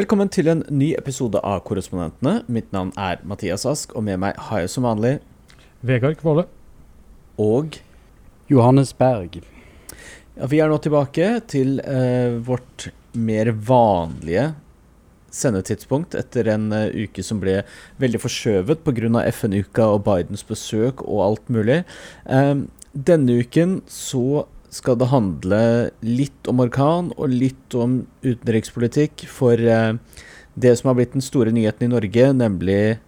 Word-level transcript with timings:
Velkommen 0.00 0.30
til 0.32 0.48
en 0.48 0.62
ny 0.72 0.94
episode 0.96 1.40
av 1.44 1.58
Korrespondentene. 1.66 2.38
Mitt 2.48 2.70
navn 2.72 2.88
er 2.96 3.18
Mathias 3.28 3.66
Ask, 3.68 3.90
og 3.92 4.06
med 4.06 4.16
meg 4.22 4.38
har 4.46 4.62
jeg 4.62 4.70
som 4.72 4.86
vanlig 4.86 5.18
Vegard 5.84 6.16
Kvåle. 6.22 6.46
Og 7.36 7.76
Johannes 8.48 8.94
Berg. 8.96 9.42
ja, 10.38 10.46
vi 10.48 10.60
er 10.62 10.72
nå 10.72 10.78
tilbake 10.80 11.26
til 11.52 11.82
eh, 11.84 12.38
vårt 12.46 12.86
mer 13.12 13.50
vanlige 13.52 14.46
sendetidspunkt 15.36 16.16
etter 16.16 16.48
en 16.54 16.70
uh, 16.72 16.88
uke 16.96 17.20
som 17.26 17.42
ble 17.42 17.58
veldig 18.00 18.22
forskjøvet 18.24 18.80
pga. 18.86 19.26
FN-uka 19.34 19.90
og 19.98 20.06
Bidens 20.08 20.46
besøk 20.48 21.04
og 21.04 21.26
alt 21.26 21.52
mulig. 21.52 21.82
Eh, 22.24 22.54
denne 22.94 23.36
uken 23.44 23.82
så 23.84 24.46
skal 24.70 24.98
det 24.98 25.10
handle 25.10 25.60
litt 26.06 26.48
om 26.50 26.62
orkan 26.62 27.10
og 27.18 27.32
litt 27.32 27.74
om 27.74 28.04
utenrikspolitikk 28.22 29.26
for 29.30 29.58
eh, 29.58 29.96
det 30.54 30.74
som 30.78 30.90
har 30.90 30.98
blitt 30.98 31.16
den 31.16 31.24
store 31.24 31.52
nyheten 31.54 31.88
i 31.88 31.92
Norge, 31.92 32.30
nemlig 32.36 33.00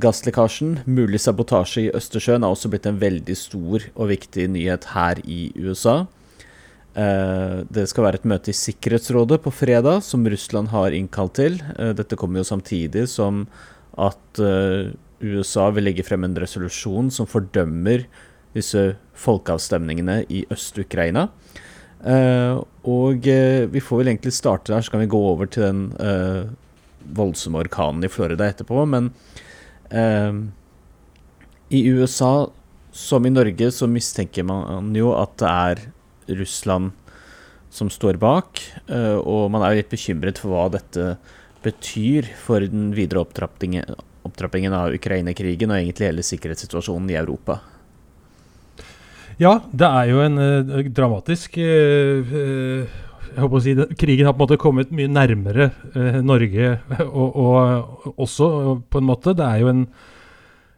gasslekkasjen. 0.00 0.78
Mulig 0.88 1.20
sabotasje 1.22 1.86
i 1.86 1.92
Østersjøen 1.94 2.44
har 2.44 2.54
også 2.54 2.72
blitt 2.72 2.88
en 2.88 3.00
veldig 3.02 3.36
stor 3.38 3.84
og 3.94 4.10
viktig 4.10 4.48
nyhet 4.56 4.88
her 4.94 5.20
i 5.28 5.52
USA. 5.60 6.06
Eh, 6.96 7.60
det 7.68 7.86
skal 7.90 8.08
være 8.08 8.22
et 8.22 8.28
møte 8.32 8.54
i 8.54 8.56
Sikkerhetsrådet 8.56 9.42
på 9.44 9.52
fredag, 9.54 10.02
som 10.08 10.24
Russland 10.24 10.72
har 10.72 10.96
innkalt 10.96 11.36
til. 11.36 11.60
Eh, 11.76 11.92
dette 11.96 12.18
kommer 12.20 12.40
jo 12.40 12.48
samtidig 12.54 13.06
som 13.12 13.44
at 13.94 14.40
USA 15.22 15.68
vil 15.70 15.84
legge 15.86 16.02
frem 16.02 16.24
en 16.26 16.34
resolusjon 16.34 17.12
som 17.14 17.28
fordømmer 17.30 18.08
disse 18.54 18.94
folkeavstemningene 19.18 20.22
i 20.32 20.44
Øst-Ukraina. 20.52 21.28
Uh, 22.04 22.60
og 22.84 23.24
uh, 23.24 23.64
vi 23.72 23.80
får 23.80 24.02
vel 24.02 24.10
egentlig 24.12 24.34
starte 24.36 24.74
der, 24.74 24.84
så 24.84 24.92
kan 24.92 25.00
vi 25.00 25.08
gå 25.08 25.20
over 25.30 25.48
til 25.48 25.64
den 25.64 25.84
uh, 25.96 26.50
voldsomme 27.16 27.62
orkanen 27.64 28.04
i 28.04 28.10
Florida 28.12 28.48
etterpå. 28.50 28.84
Men 28.88 29.12
i 31.70 31.80
USA, 31.92 32.48
som 32.90 33.26
i 33.28 33.30
Norge, 33.30 33.68
så 33.70 33.86
mistenker 33.86 34.46
man 34.48 34.88
jo 34.96 35.12
at 35.14 35.36
det 35.38 35.50
er 35.50 35.82
Russland 36.40 36.90
som 37.70 37.90
står 37.92 38.16
bak. 38.18 38.62
og 38.88 39.52
man 39.52 39.62
er 39.62 39.74
jo 39.74 39.82
litt 39.82 39.92
bekymret 39.92 40.40
for 40.40 40.50
hva 40.50 40.64
dette 40.72 41.04
betyr 41.62 42.32
for 42.40 42.64
den 42.64 42.88
videre 42.96 43.22
opptrappingen, 43.22 44.00
opptrappingen 44.24 44.74
av 44.74 44.96
Ukraina-krigen 44.96 45.70
og 45.70 45.78
egentlig 45.78 46.08
hele 46.08 46.26
sikkerhetssituasjonen 46.26 47.12
i 47.12 47.20
Europa. 47.20 47.60
Ja, 49.40 49.58
det 49.74 49.88
er 49.88 50.10
jo 50.12 50.22
en 50.22 50.38
uh, 50.38 50.80
dramatisk 50.94 51.58
eh, 51.58 52.34
jeg 53.34 53.42
håper 53.42 53.58
å 53.58 53.62
si 53.62 53.72
det, 53.74 53.88
Krigen 53.98 54.28
har 54.28 54.36
på 54.36 54.44
en 54.44 54.44
måte 54.44 54.60
kommet 54.62 54.92
mye 54.94 55.10
nærmere 55.10 55.72
uh, 55.96 56.20
Norge, 56.22 56.76
og, 57.08 57.38
og 57.42 58.12
også 58.14 58.48
på 58.86 59.02
en 59.02 59.08
måte 59.08 59.34
Det 59.34 59.46
er 59.46 59.64
jo 59.64 59.72
en 59.72 59.86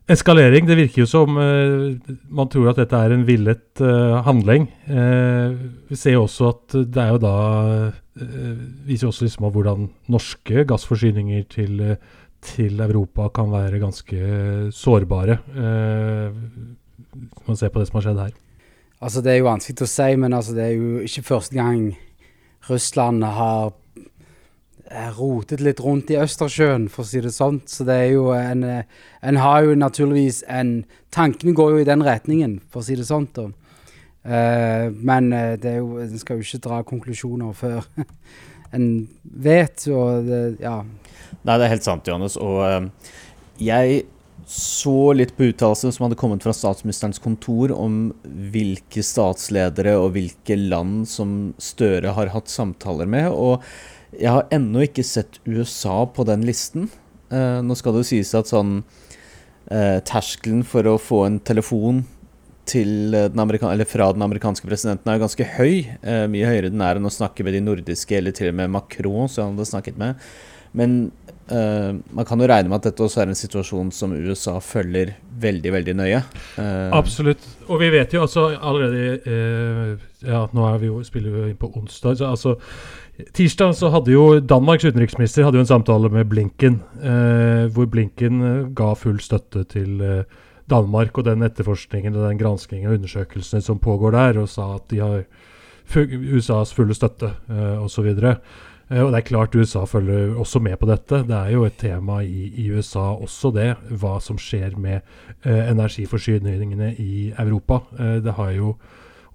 eskalering. 0.08 0.68
Det 0.68 0.76
virker 0.78 1.02
jo 1.02 1.08
som 1.10 1.34
man 1.34 2.50
tror 2.52 2.68
at 2.70 2.78
dette 2.78 2.94
er 2.94 3.10
en 3.10 3.24
villet 3.26 3.80
handling. 4.22 4.68
Vi 4.86 5.98
ser 5.98 6.14
jo 6.14 6.28
også 6.28 6.52
at 6.52 6.76
det 6.94 7.00
er 7.02 7.10
jo 7.10 7.18
da 7.24 7.32
Viser 8.86 9.10
også 9.10 9.26
liksom 9.26 9.48
hvordan 9.50 9.88
norske 10.14 10.62
gassforsyninger 10.70 11.42
til, 11.50 11.82
til 12.46 12.80
Europa 12.80 13.28
kan 13.34 13.50
være 13.50 13.80
ganske 13.82 14.20
sårbare. 14.74 15.38
Eh, 15.56 16.38
når 17.46 17.56
se 17.56 17.66
ser 17.66 17.72
på 17.74 17.80
det 17.80 17.88
som 17.88 17.98
har 17.98 18.06
skjedd 18.06 18.20
her. 18.24 18.36
Altså, 18.96 19.22
det 19.22 19.32
er 19.32 19.40
jo 19.40 19.48
vanskelig 19.50 19.84
å 19.84 19.90
si, 19.92 20.12
men 20.16 20.36
altså, 20.36 20.54
det 20.56 20.64
er 20.64 20.76
jo 20.76 21.02
ikke 21.04 21.26
første 21.26 21.56
gang 21.56 21.82
Russland 22.70 23.24
har 23.24 23.74
eh, 24.90 25.10
rotet 25.18 25.60
litt 25.60 25.82
rundt 25.84 26.10
i 26.10 26.18
Østersjøen, 26.18 26.88
for 26.92 27.04
å 27.04 27.10
si 27.10 27.20
det 27.22 27.34
sånn. 27.36 27.60
Så 27.68 27.84
det 27.86 27.98
er 28.06 28.10
jo 28.14 28.30
en 28.34 28.64
eh, 28.64 29.04
En 29.22 29.36
har 29.42 29.64
jo 29.66 29.74
naturligvis 29.74 30.42
en 30.48 30.84
Tankene 31.10 31.54
går 31.56 31.70
jo 31.72 31.84
i 31.84 31.88
den 31.88 32.04
retningen, 32.04 32.58
for 32.70 32.80
å 32.82 32.86
si 32.86 32.96
det 32.96 33.06
sånn. 33.08 33.28
Eh, 34.24 34.88
men 34.90 35.30
det 35.30 35.70
er 35.70 35.78
jo, 35.78 36.00
en 36.02 36.18
skal 36.18 36.40
jo 36.40 36.44
ikke 36.44 36.64
dra 36.66 36.82
konklusjoner 36.82 37.52
før 37.56 37.86
en 38.76 39.08
vet, 39.22 39.86
og 39.92 40.26
det, 40.26 40.42
ja. 40.60 40.80
Nei, 41.46 41.56
det 41.56 41.64
er 41.66 41.72
helt 41.76 41.86
sant, 41.86 42.08
Johannes. 42.08 42.36
Og 42.40 42.60
uh, 42.64 43.14
jeg 43.62 44.04
så 44.46 45.12
litt 45.16 45.32
på 45.36 45.48
uttalelsen 45.48 45.94
som 45.94 46.06
hadde 46.06 46.18
kommet 46.20 46.44
fra 46.44 46.54
statsministerens 46.54 47.18
kontor 47.22 47.72
om 47.74 48.12
hvilke 48.52 49.02
statsledere 49.02 49.96
og 49.98 50.12
hvilke 50.14 50.58
land 50.60 51.08
som 51.10 51.54
Støre 51.58 52.14
har 52.14 52.30
hatt 52.34 52.52
samtaler 52.52 53.10
med. 53.10 53.32
Og 53.32 53.64
jeg 54.14 54.30
har 54.30 54.46
ennå 54.54 54.84
ikke 54.86 55.06
sett 55.06 55.40
USA 55.48 56.04
på 56.06 56.26
den 56.28 56.46
listen. 56.46 56.90
Eh, 57.34 57.58
nå 57.64 57.74
skal 57.78 57.96
det 57.96 58.04
jo 58.04 58.10
sies 58.12 58.34
at 58.38 58.52
sånn 58.52 58.78
eh, 59.72 59.98
terskelen 60.06 60.62
for 60.66 60.86
å 60.86 60.98
få 61.00 61.24
en 61.26 61.40
telefon 61.42 62.04
den 62.66 63.86
fra 63.86 64.12
den 64.12 64.22
amerikanske 64.22 64.66
presidenten 64.66 65.10
er 65.12 65.20
ganske 65.22 65.44
høy. 65.56 65.86
Eh, 66.02 66.26
mye 66.26 66.48
høyere 66.48 66.70
den 66.72 66.82
er 66.82 66.98
enn 66.98 67.06
å 67.06 67.14
snakke 67.14 67.44
med 67.44 67.54
de 67.54 67.60
nordiske, 67.62 68.16
eller 68.16 68.32
til 68.34 68.50
og 68.50 68.56
med 68.58 68.70
Macron, 68.70 69.28
som 69.28 69.44
han 69.44 69.54
hadde 69.54 69.70
snakket 69.70 69.98
med. 69.98 70.16
Men 70.72 71.12
eh, 71.50 71.96
man 72.16 72.26
kan 72.28 72.40
jo 72.40 72.48
regne 72.50 72.70
med 72.70 72.80
at 72.80 72.90
dette 72.90 73.04
også 73.04 73.22
er 73.22 73.32
en 73.32 73.38
situasjon 73.38 73.90
som 73.94 74.14
USA 74.14 74.58
følger 74.62 75.14
veldig, 75.40 75.72
veldig 75.72 75.94
nøye. 75.98 76.20
Uh, 76.56 76.92
Absolutt. 76.96 77.42
Og 77.68 77.80
vi 77.82 77.90
vet 77.92 78.14
jo 78.14 78.22
altså 78.24 78.48
allerede 78.56 79.18
uh, 79.26 80.06
Ja, 80.26 80.46
nå 80.52 80.70
vi 80.80 80.88
jo, 80.88 81.02
spiller 81.04 81.34
vi 81.34 81.50
inn 81.50 81.60
på 81.60 81.70
onsdag. 81.76 82.16
Så 82.18 82.30
altså 82.30 82.56
Tirsdag 83.36 83.74
så 83.76 83.90
hadde 83.92 84.12
jo 84.12 84.40
Danmarks 84.40 84.84
utenriksminister 84.84 85.46
hadde 85.46 85.60
jo 85.60 85.64
en 85.64 85.70
samtale 85.70 86.10
med 86.12 86.26
Blinken, 86.28 86.82
hvor 87.72 87.86
Blinken 87.88 88.42
ga 88.76 88.90
full 88.92 89.22
støtte 89.24 89.62
til 89.72 90.02
Danmark 90.68 91.16
og 91.16 91.24
den 91.24 91.46
etterforskningen 91.46 92.16
og 92.16 92.26
den 92.26 92.40
granskingen 92.40 92.90
og 92.90 92.98
undersøkelsene 92.98 93.64
som 93.64 93.80
pågår 93.80 94.12
der, 94.18 94.40
og 94.42 94.50
sa 94.52 94.74
at 94.74 94.84
de 94.90 95.00
har 95.00 95.24
USAs 95.94 96.74
fulle 96.74 96.94
støtte 96.94 97.30
uh, 97.48 97.84
osv. 97.84 98.10
Eh, 98.10 98.34
og 98.88 99.10
det 99.10 99.18
er 99.18 99.26
klart 99.26 99.56
USA 99.58 99.82
følger 99.84 100.36
også 100.38 100.60
med 100.62 100.76
på 100.78 100.86
dette. 100.86 101.24
Det 101.26 101.34
er 101.34 101.50
jo 101.56 101.64
et 101.66 101.78
tema 101.80 102.20
i, 102.22 102.46
i 102.54 102.68
USA 102.70 103.08
også, 103.16 103.50
det. 103.50 103.72
Hva 103.90 104.20
som 104.22 104.38
skjer 104.38 104.76
med 104.78 105.00
eh, 105.42 105.64
energiforsyningene 105.72 106.92
i 107.02 107.32
Europa. 107.34 107.80
Eh, 107.98 108.20
det 108.22 108.36
har 108.38 108.52
jo 108.54 108.76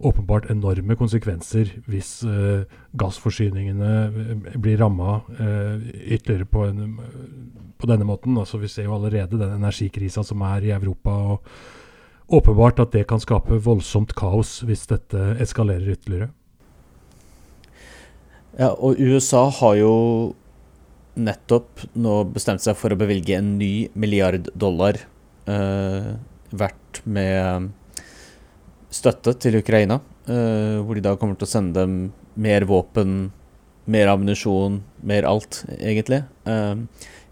åpenbart 0.01 0.49
enorme 0.49 0.95
konsekvenser 0.97 1.69
hvis 1.89 2.21
eh, 2.23 2.63
gassforsyningene 2.97 3.91
eh, 4.07 4.31
blir 4.55 4.79
ramma 4.81 5.19
eh, 5.35 5.83
ytterligere 6.15 6.47
på, 6.47 6.65
en, 6.69 6.97
på 7.77 7.91
denne 7.91 8.07
måten. 8.07 8.37
Altså, 8.39 8.57
vi 8.61 8.71
ser 8.71 8.87
jo 8.87 8.95
allerede 8.95 9.39
den 9.39 9.55
energikrisa 9.59 10.23
som 10.23 10.41
er 10.47 10.67
i 10.69 10.75
Europa. 10.75 11.11
og 11.11 11.43
Åpenbart 12.31 12.79
at 12.79 12.93
det 12.95 13.09
kan 13.09 13.19
skape 13.19 13.59
voldsomt 13.59 14.15
kaos 14.15 14.61
hvis 14.63 14.87
dette 14.87 15.33
eskalerer 15.43 15.97
ytterligere. 15.97 16.31
Ja, 18.59 18.73
og 18.75 18.99
USA 18.99 19.45
har 19.61 19.77
jo 19.79 19.93
nettopp 21.15 21.85
nå 21.99 22.21
bestemt 22.31 22.63
seg 22.63 22.75
for 22.79 22.91
å 22.91 22.99
bevilge 22.99 23.37
en 23.37 23.53
ny 23.59 23.89
milliard 23.99 24.49
dollar 24.55 24.99
eh, 25.47 26.11
verdt 26.51 27.01
med 27.07 27.69
støtte 28.91 29.37
til 29.39 29.59
Ukraina. 29.61 30.01
eh, 30.27 30.79
hvor 30.83 30.95
de 30.95 31.03
da 31.03 31.15
kommer 31.15 31.35
til 31.39 31.47
å 31.47 31.51
sende 31.51 31.79
dem 31.79 32.11
mer 32.35 32.67
våpen, 32.67 33.31
mer 33.85 34.11
ammunisjon, 34.11 34.81
mer 35.03 35.25
alt, 35.27 35.63
egentlig. 35.79 36.21
Eh, 36.45 36.75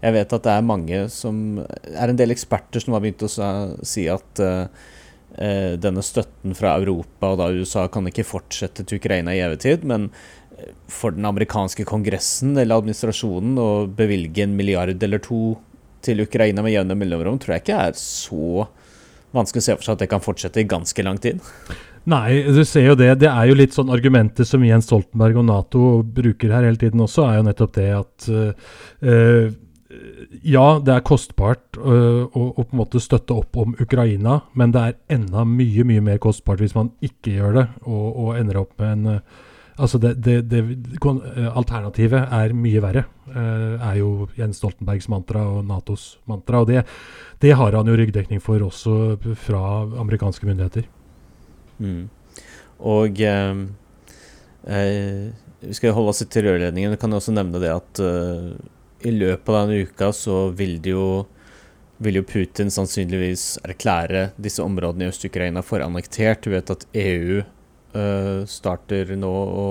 jeg 0.00 0.16
vet 0.16 0.32
at 0.32 0.42
det 0.42 0.56
er 0.56 0.64
mange 0.64 1.04
som 1.12 1.60
er 1.60 2.08
en 2.08 2.16
del 2.16 2.32
eksperter 2.32 2.80
som 2.80 2.96
har 2.96 3.04
begynt 3.04 3.24
å 3.28 3.30
si 3.84 4.08
at 4.08 4.40
eh, 4.40 4.66
eh, 5.36 5.76
denne 5.80 6.02
støtten 6.04 6.56
fra 6.56 6.74
Europa 6.80 7.32
og 7.34 7.40
da 7.40 7.50
USA 7.52 7.86
kan 7.92 8.08
ikke 8.08 8.26
fortsette 8.26 8.84
til 8.84 9.00
Ukraina 9.00 9.36
i 9.36 9.42
evig 9.44 9.60
tid, 9.66 9.84
men 9.84 10.08
eh, 10.10 10.39
for 10.90 11.16
den 11.16 11.26
amerikanske 11.28 11.86
kongressen 11.88 12.56
eller 12.58 12.80
administrasjonen 12.80 13.58
å 13.60 13.70
bevilge 13.86 14.44
en 14.44 14.56
milliard 14.58 15.02
eller 15.02 15.22
to 15.24 15.58
til 16.04 16.22
Ukraina 16.24 16.64
med 16.64 16.74
jevne 16.74 16.96
mellomrom, 16.96 17.38
tror 17.40 17.56
jeg 17.56 17.64
ikke 17.64 17.80
er 17.88 17.96
så 17.98 18.66
vanskelig 19.36 19.62
å 19.62 19.66
se 19.68 19.76
for 19.76 19.86
seg 19.86 19.96
at 19.96 20.04
det 20.04 20.10
kan 20.10 20.24
fortsette 20.24 20.62
i 20.62 20.68
ganske 20.68 21.04
lang 21.06 21.20
tid. 21.22 21.40
Nei, 22.08 22.40
du 22.48 22.62
ser 22.64 22.88
jo 22.88 22.96
det. 22.98 23.12
Det 23.20 23.28
er 23.28 23.50
jo 23.50 23.56
litt 23.58 23.76
sånn 23.76 23.92
argumentet 23.92 24.48
som 24.48 24.62
Jens 24.64 24.88
Stoltenberg 24.88 25.42
og 25.42 25.46
Nato 25.50 25.82
bruker 26.02 26.54
her 26.54 26.64
hele 26.66 26.80
tiden 26.80 27.02
også, 27.04 27.26
er 27.26 27.40
jo 27.40 27.48
nettopp 27.50 27.74
det 27.76 27.90
at 27.98 28.30
uh, 28.32 29.50
Ja, 30.46 30.64
det 30.80 30.94
er 30.94 31.04
kostbart 31.06 31.76
uh, 31.76 32.24
å, 32.24 32.46
å 32.54 32.64
på 32.64 32.72
en 32.72 32.80
måte 32.80 33.02
støtte 33.02 33.36
opp 33.36 33.60
om 33.60 33.76
Ukraina, 33.82 34.40
men 34.56 34.72
det 34.74 34.86
er 34.86 34.98
enda 35.18 35.44
mye, 35.44 35.84
mye 35.86 36.06
mer 36.08 36.22
kostbart 36.22 36.62
hvis 36.64 36.76
man 36.78 36.92
ikke 37.04 37.36
gjør 37.36 37.60
det, 37.60 37.68
og, 37.84 38.08
og 38.08 38.34
ender 38.40 38.62
opp 38.62 38.72
med 38.80 38.96
en 38.96 39.20
uh, 39.20 39.46
Altså 39.80 39.98
det, 40.02 40.14
det, 40.20 40.36
det, 40.50 40.60
Alternativet 41.54 42.28
er 42.28 42.56
mye 42.56 42.84
verre, 42.84 43.06
Uh, 43.30 43.78
er 43.78 44.00
jo 44.00 44.24
Jens 44.34 44.58
Stoltenbergs 44.58 45.06
mantra 45.06 45.44
og 45.46 45.60
Natos 45.62 46.16
mantra. 46.26 46.64
Og 46.64 46.66
det, 46.66 46.80
det 47.38 47.52
har 47.54 47.76
han 47.78 47.86
jo 47.86 47.94
ryggdekning 47.94 48.40
for 48.42 48.58
også 48.66 48.94
fra 49.38 49.60
amerikanske 50.02 50.48
myndigheter. 50.48 50.88
Mm. 51.78 52.08
Og 52.90 53.20
eh, 53.22 53.62
eh, 54.66 55.30
vi 55.60 55.76
skal 55.76 55.94
holde 55.96 56.14
oss 56.14 56.24
til 56.24 56.48
rørledningen. 56.48 56.94
Vi 56.94 57.00
kan 57.00 57.12
jeg 57.12 57.22
også 57.22 57.36
nevne 57.36 57.60
det 57.62 57.70
at 57.70 58.02
uh, 58.02 58.50
i 59.06 59.12
løpet 59.14 59.52
av 59.52 59.68
denne 59.68 59.86
uka 59.86 60.10
så 60.16 60.48
vil 60.56 60.80
det 60.82 60.96
jo 60.96 61.26
vil 62.00 62.16
jo 62.16 62.24
Putin 62.24 62.70
sannsynligvis 62.72 63.58
erklære 63.60 64.30
disse 64.40 64.64
områdene 64.64 65.04
i 65.04 65.12
Øst-Ukraina 65.12 65.60
for 65.64 65.84
annektert. 65.84 66.40
Du 66.42 66.54
vet 66.54 66.72
at 66.72 66.86
EU 66.96 67.42
uh, 67.94 68.46
starter 68.48 69.14
nå 69.18 69.30
å 69.30 69.66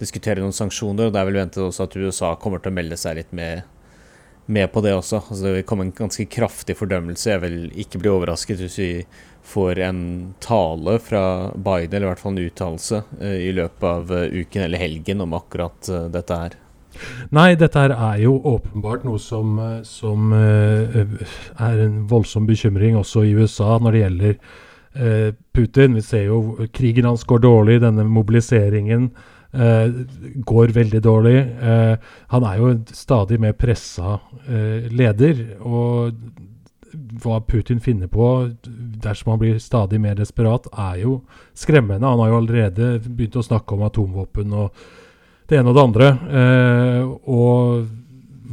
diskutere 0.00 0.42
noen 0.42 0.56
sanksjoner, 0.56 1.08
og 1.08 1.14
det 1.14 1.20
er 1.20 1.30
vel 1.30 1.40
ventet 1.40 1.62
også 1.64 1.86
at 1.86 1.96
USA 1.96 2.34
kommer 2.40 2.60
til 2.60 2.72
å 2.72 2.76
melde 2.76 2.98
seg 3.00 3.16
litt 3.20 3.32
med, 3.36 3.64
med 4.52 4.68
på 4.72 4.82
det 4.84 4.92
også. 4.96 5.22
Altså 5.22 5.46
det 5.46 5.54
vil 5.54 5.66
komme 5.68 5.86
en 5.88 5.94
ganske 5.96 6.26
kraftig 6.32 6.76
fordømmelse. 6.78 7.30
Jeg 7.32 7.44
vil 7.46 7.56
ikke 7.84 8.02
bli 8.02 8.12
overrasket 8.12 8.60
hvis 8.60 8.78
vi 8.82 8.90
får 9.46 9.80
en 9.86 10.02
tale 10.42 10.98
fra 11.00 11.24
Biden, 11.54 11.96
eller 11.96 12.08
i 12.08 12.12
hvert 12.12 12.22
fall 12.22 12.36
en 12.36 12.44
uttalelse, 12.44 13.02
uh, 13.22 13.40
i 13.40 13.50
løpet 13.56 13.88
av 13.88 14.12
uh, 14.12 14.28
uken 14.36 14.68
eller 14.68 14.82
helgen 14.82 15.24
om 15.24 15.36
akkurat 15.38 15.92
dette 16.12 16.40
her. 16.44 16.60
Nei, 17.28 17.50
dette 17.60 17.76
her 17.76 17.92
er 17.92 18.22
jo 18.22 18.38
åpenbart 18.48 19.02
noe 19.04 19.20
som, 19.20 19.58
som 19.84 20.30
uh, 20.32 21.02
er 21.60 21.82
en 21.84 21.98
voldsom 22.08 22.46
bekymring 22.48 22.96
også 22.96 23.26
i 23.26 23.34
USA 23.36 23.74
når 23.76 23.92
det 23.92 24.00
gjelder 24.00 24.38
uh, 24.38 24.54
Putin. 25.52 25.96
Vi 25.98 26.02
ser 26.02 26.28
jo 26.30 26.68
krigen 26.72 27.08
hans 27.08 27.24
går 27.28 27.42
dårlig, 27.44 27.80
denne 27.82 28.06
mobiliseringen 28.08 29.10
eh, 29.52 29.92
går 30.48 30.74
veldig 30.76 31.02
dårlig. 31.04 31.36
han 32.32 32.44
er 32.44 32.58
jo 32.58 32.72
en 32.72 32.82
stadig 32.92 33.40
mer 33.40 33.52
pressa 33.52 34.18
leder. 34.90 35.58
og 35.60 36.12
hva 37.22 37.40
Putin 37.40 37.80
finner 37.80 38.08
på 38.08 38.26
dersom 39.02 39.32
han 39.32 39.40
blir 39.40 39.58
stadig 39.62 40.00
mer 40.00 40.16
desperat, 40.18 40.68
er 40.72 41.02
jo 41.02 41.20
skremmende. 41.54 42.06
Han 42.06 42.22
har 42.22 42.32
jo 42.32 42.38
allerede 42.40 42.88
begynt 43.06 43.36
å 43.36 43.44
snakke 43.44 43.76
om 43.76 43.84
atomvåpen 43.86 44.54
og 44.56 44.86
det 45.48 45.60
ene 45.60 45.70
og 45.70 45.76
det 45.76 45.84
andre. 45.84 46.10
Eh, 46.40 47.02
og 47.30 47.86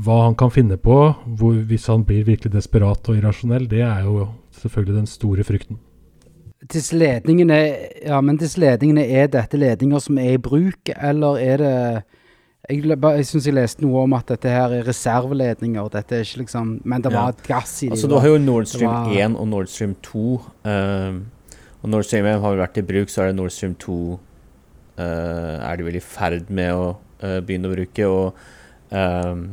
hva 0.04 0.20
han 0.26 0.38
kan 0.38 0.54
finne 0.54 0.78
på 0.82 0.98
hvor, 1.26 1.58
hvis 1.70 1.90
han 1.92 2.06
blir 2.08 2.26
virkelig 2.28 2.54
desperat 2.54 3.10
og 3.10 3.18
irrasjonell, 3.18 3.68
det 3.70 3.84
er 3.86 4.06
jo 4.08 4.28
selvfølgelig 4.60 5.02
den 5.02 5.10
store 5.10 5.48
frykten. 5.48 5.82
Disse 6.72 6.96
ledningene, 6.96 7.60
ja, 8.06 8.20
men 8.24 8.38
disse 8.40 8.62
ledningene, 8.62 9.04
er 9.04 9.32
dette 9.32 9.60
ledninger 9.60 10.00
som 10.04 10.20
er 10.22 10.38
i 10.38 10.42
bruk, 10.42 10.92
eller 10.96 11.40
er 11.42 11.64
det 11.64 11.78
Jeg, 12.70 12.80
jeg 12.88 13.26
syns 13.28 13.46
jeg 13.50 13.56
leste 13.58 13.84
noe 13.84 14.06
om 14.06 14.14
at 14.16 14.30
dette 14.32 14.48
her 14.48 14.72
er 14.72 14.86
reserveledninger. 14.88 15.90
Dette 15.92 16.16
er 16.16 16.22
ikke 16.24 16.46
liksom 16.46 16.78
Men 16.88 17.04
det 17.04 17.12
var 17.12 17.34
ja. 17.34 17.48
gass 17.50 17.74
i 17.84 17.90
dem. 17.90 17.98
Altså, 17.98 18.08
du 18.08 18.16
har 18.16 18.28
jo 18.30 18.38
Nord 18.40 18.70
Stream 18.72 18.88
var, 18.88 19.10
1 19.12 19.36
og 19.36 19.48
Nord 19.52 19.68
Stream 19.68 19.96
2. 20.02 20.22
Um, 20.64 20.70
eh, 20.72 21.58
og 21.84 21.90
Nord 21.92 22.08
Stream 22.08 22.26
1 22.26 22.40
har 22.40 22.62
vært 22.62 22.80
i 22.80 22.86
bruk, 22.88 23.12
så 23.12 23.26
er 23.26 23.34
det 23.34 23.36
Nord 23.42 23.52
Stream 23.52 23.76
2 23.76 23.98
uh, 24.98 25.04
er 25.04 25.76
de 25.76 25.88
vel 25.90 26.00
i 26.00 26.04
ferd 26.04 26.48
med 26.54 26.72
å 26.72 26.86
uh, 26.96 27.40
begynne 27.44 27.68
å 27.68 27.74
bruke. 27.74 28.08
Og, 28.08 28.46
ehm, 28.96 29.44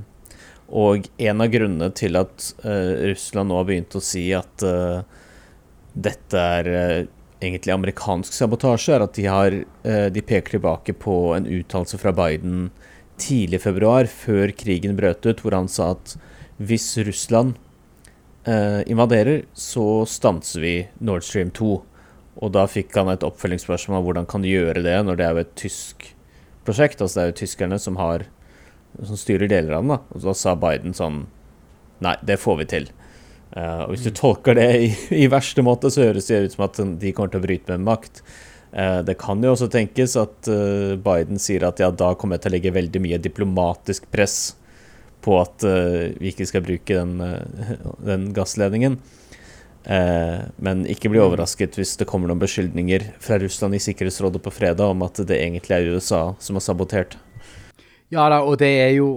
og 0.70 1.08
en 1.18 1.42
av 1.42 1.50
grunnene 1.50 1.90
til 1.98 2.14
at 2.20 2.52
eh, 2.62 3.08
Russland 3.10 3.50
nå 3.50 3.56
har 3.58 3.66
begynt 3.66 3.96
å 3.98 4.02
si 4.04 4.28
at 4.38 4.62
dette 5.94 6.42
er 6.58 6.68
egentlig 7.40 7.72
amerikansk 7.72 8.34
sabotasje, 8.36 8.94
er 8.94 9.04
at 9.06 9.16
de, 9.16 9.24
har, 9.30 9.54
de 10.12 10.22
peker 10.22 10.58
tilbake 10.58 10.92
på 11.00 11.14
en 11.34 11.48
uttalelse 11.48 11.98
fra 11.98 12.12
Biden 12.14 12.68
tidlig 13.20 13.60
i 13.60 13.64
februar, 13.64 14.08
før 14.08 14.52
krigen 14.56 14.96
brøt 14.98 15.26
ut, 15.26 15.40
hvor 15.42 15.56
han 15.56 15.68
sa 15.70 15.92
at 15.94 16.14
hvis 16.60 16.86
Russland 17.06 17.56
eh, 18.44 18.80
invaderer, 18.90 19.44
så 19.54 20.04
stanser 20.08 20.64
vi 20.64 20.74
Nord 20.98 21.24
Stream 21.26 21.52
2. 21.56 21.70
Og 22.40 22.52
da 22.54 22.66
fikk 22.70 22.94
han 22.96 23.10
et 23.12 23.24
oppfølgingsspørsmål 23.26 24.00
om 24.00 24.06
hvordan 24.06 24.28
kan 24.30 24.44
de 24.44 24.52
gjøre 24.52 24.84
det 24.84 24.96
når 25.04 25.18
det 25.18 25.26
er 25.26 25.34
jo 25.34 25.44
et 25.44 25.56
tysk 25.58 26.10
prosjekt. 26.68 27.00
Altså 27.00 27.20
det 27.20 27.24
er 27.24 27.32
jo 27.32 27.40
tyskerne 27.42 27.80
som, 27.82 27.98
har, 28.00 28.26
som 29.00 29.18
styrer 29.18 29.50
deler 29.50 29.76
av 29.76 29.84
den. 29.84 29.94
da. 29.96 30.00
Og 30.14 30.28
da 30.28 30.36
sa 30.36 30.56
Biden 30.56 30.96
sånn 30.96 31.26
Nei, 32.00 32.14
det 32.24 32.38
får 32.40 32.54
vi 32.62 32.64
til. 32.64 32.86
Uh, 33.50 33.82
og 33.82 33.94
hvis 33.94 34.06
du 34.06 34.12
tolker 34.14 34.54
det 34.54 34.68
i, 34.78 34.88
i, 35.24 35.26
verste 35.30 35.62
måte, 35.66 35.90
så 35.90 36.06
høres 36.06 36.28
det 36.30 36.44
ut 36.44 36.54
som 36.54 36.68
at 36.68 36.78
de 37.02 37.10
kommer 37.14 37.32
til 37.32 37.40
å 37.40 37.46
bryte 37.48 37.74
med 37.74 37.86
makt. 37.88 38.22
Uh, 38.70 39.00
det 39.06 39.16
kan 39.18 39.42
jo 39.42 39.56
også 39.56 39.66
tenkes 39.72 40.14
at 40.20 40.50
uh, 40.50 40.94
Biden 41.02 41.40
sier 41.42 41.66
at 41.66 41.82
ja, 41.82 41.90
da 41.90 42.12
kommer 42.14 42.38
jeg 42.38 42.44
til 42.44 42.52
å 42.52 42.56
legge 42.56 42.76
veldig 42.76 43.02
mye 43.02 43.22
diplomatisk 43.22 44.06
press 44.12 44.38
på 45.20 45.34
at 45.36 45.60
vi 46.16 46.30
ikke 46.30 46.46
skal 46.48 46.62
bruke 46.64 46.96
den, 46.96 47.18
den 48.00 48.22
gassledningen. 48.32 48.94
Men 49.84 50.84
ikke 50.88 51.10
bli 51.12 51.20
overrasket 51.20 51.76
hvis 51.76 51.92
det 52.00 52.06
kommer 52.08 52.30
noen 52.30 52.40
beskyldninger 52.40 53.04
fra 53.20 53.36
Russland 53.42 53.76
i 53.76 53.82
Sikkerhetsrådet 53.84 54.40
på 54.40 54.52
fredag 54.56 54.94
om 54.94 55.04
at 55.04 55.20
det 55.28 55.36
egentlig 55.36 55.76
er 55.76 55.90
USA 55.92 56.22
som 56.40 56.56
har 56.56 56.64
sabotert. 56.64 57.18
Ja 58.08 58.30
da, 58.32 58.40
og 58.40 58.56
det 58.64 58.72
er 58.80 58.94
jo 58.96 59.10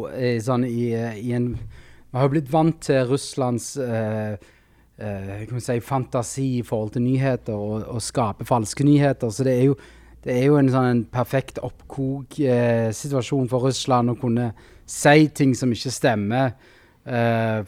sånn 0.44 0.68
i, 0.68 0.92
i, 0.92 1.32
en 1.40 1.54
Vi 2.14 2.22
har 2.22 2.30
blitt 2.30 2.52
vant 2.54 2.78
til 2.86 3.08
Russlands 3.10 3.72
eh, 3.82 4.38
eh, 5.02 5.58
si, 5.58 5.80
fantasi 5.82 6.48
i 6.60 6.64
forhold 6.66 6.94
til 6.94 7.06
nyheter 7.08 7.58
og, 7.58 7.88
og 7.90 8.04
skape 8.06 8.46
falske 8.46 8.86
nyheter. 8.86 9.34
Så 9.34 9.46
det 9.48 9.58
er 9.58 9.64
jo, 9.72 9.78
det 10.24 10.38
er 10.38 10.46
jo 10.46 10.60
en 10.60 10.70
sånn 10.70 10.90
en 10.92 11.04
perfekt 11.10 11.58
oppkok-situasjon 11.66 13.48
eh, 13.48 13.52
for 13.52 13.66
Russland 13.66 14.14
å 14.14 14.18
kunne 14.22 14.52
si 14.86 15.28
ting 15.34 15.58
som 15.58 15.74
ikke 15.74 15.94
stemmer. 15.94 16.56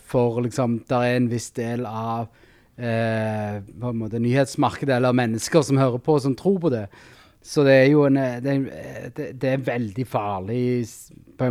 for 0.08 0.38
liksom, 0.40 0.78
der 0.88 1.02
er 1.04 1.18
en 1.18 1.26
viss 1.28 1.50
del 1.52 1.84
av 1.86 2.30
eh, 2.78 3.60
måte 3.94 4.20
nyhetsmarkedet 4.20 4.96
eller 4.96 5.16
mennesker 5.16 5.62
som 5.66 5.80
hører 5.80 6.00
på, 6.04 6.20
som 6.20 6.36
tror 6.36 6.60
på 6.60 6.72
det. 6.74 6.86
Så 7.46 7.64
det 7.66 7.74
er 7.74 7.90
jo 7.92 8.06
en, 8.08 8.18
eh, 8.18 8.40
det 8.42 9.40
det 9.40 9.50
er 9.50 9.66
veldig 9.66 10.06
farlig 10.08 10.86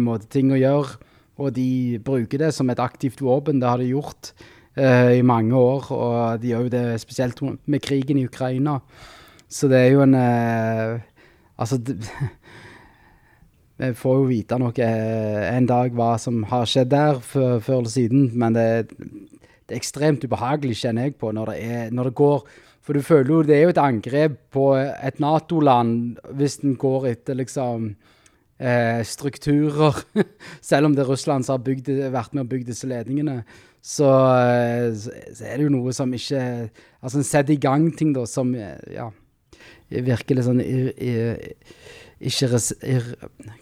måte 0.00 0.26
ting 0.29 0.52
å 0.52 0.58
gjøre. 0.58 0.99
Og 1.40 1.54
de 1.56 1.98
bruker 2.04 2.38
det 2.38 2.52
som 2.54 2.70
et 2.70 2.82
aktivt 2.82 3.22
våpen. 3.25 3.60
Det 3.60 3.69
har 3.69 3.82
de 3.82 3.90
gjort 3.90 4.31
uh, 4.78 5.10
i 5.14 5.25
mange 5.26 5.56
år. 5.56 5.90
Og 5.90 6.42
de 6.42 6.52
gjør 6.52 6.69
jo 6.69 6.75
det 6.76 7.00
spesielt 7.02 7.42
med 7.42 7.82
krigen 7.82 8.20
i 8.20 8.26
Ukraina. 8.28 8.78
Så 9.48 9.69
det 9.70 9.81
er 9.81 9.90
jo 9.94 10.06
en 10.06 10.14
uh, 10.14 11.02
Altså 11.54 11.78
Vi 13.78 13.90
får 13.98 14.19
jo 14.20 14.26
vite 14.26 14.56
noe 14.58 14.86
eh, 14.86 15.44
en 15.50 15.66
dag 15.66 15.94
hva 15.98 16.12
som 16.22 16.44
har 16.46 16.66
skjedd 16.70 16.92
der, 16.92 17.16
før, 17.19 17.56
før 17.58 17.81
eller 17.81 17.90
siden. 17.90 18.28
Men 18.38 18.54
det, 18.54 18.94
det 18.94 19.75
er 19.75 19.81
ekstremt 19.81 20.22
ubehagelig, 20.22 20.76
kjenner 20.79 21.08
jeg 21.08 21.17
på, 21.19 21.32
når 21.34 21.50
det, 21.50 21.56
er, 21.67 21.88
når 21.91 22.10
det 22.10 22.14
går 22.20 22.44
For 22.84 22.94
du 22.94 23.03
føler 23.03 23.32
jo 23.32 23.41
det 23.43 23.56
er 23.56 23.64
jo 23.64 23.72
et 23.72 23.82
angrep 23.82 24.36
på 24.55 24.69
et 24.79 25.19
Nato-land 25.19 26.20
hvis 26.38 26.60
den 26.62 26.76
går 26.79 27.08
etter 27.14 27.38
liksom 27.41 27.94
eh, 28.64 29.02
strukturer. 29.06 30.00
Selv 30.64 30.88
om 30.88 30.96
det 30.96 31.04
er 31.04 31.10
Russland 31.12 31.46
som 31.46 31.58
har 31.58 31.66
bygd, 31.66 31.90
vært 32.14 32.34
med 32.34 32.46
og 32.46 32.52
bygd 32.54 32.72
disse 32.72 32.88
ledningene, 32.88 33.42
så, 33.84 34.08
eh, 34.40 34.88
så, 34.96 35.44
er 35.44 35.58
det 35.58 35.66
jo 35.66 35.74
noe 35.74 35.92
som 35.92 36.12
ikke 36.16 36.40
Altså 37.04 37.18
en 37.20 37.26
setter 37.28 37.52
i 37.52 37.60
gang 37.60 37.90
ting 37.92 38.14
da 38.16 38.22
som 38.24 38.54
eh, 38.56 38.78
ja, 38.94 39.10
virker 39.92 40.38
litt 40.38 40.46
sånn 40.46 40.62
ir, 40.64 40.86
ir, 40.96 41.58
ikke 42.24 42.48
res, 42.54 42.70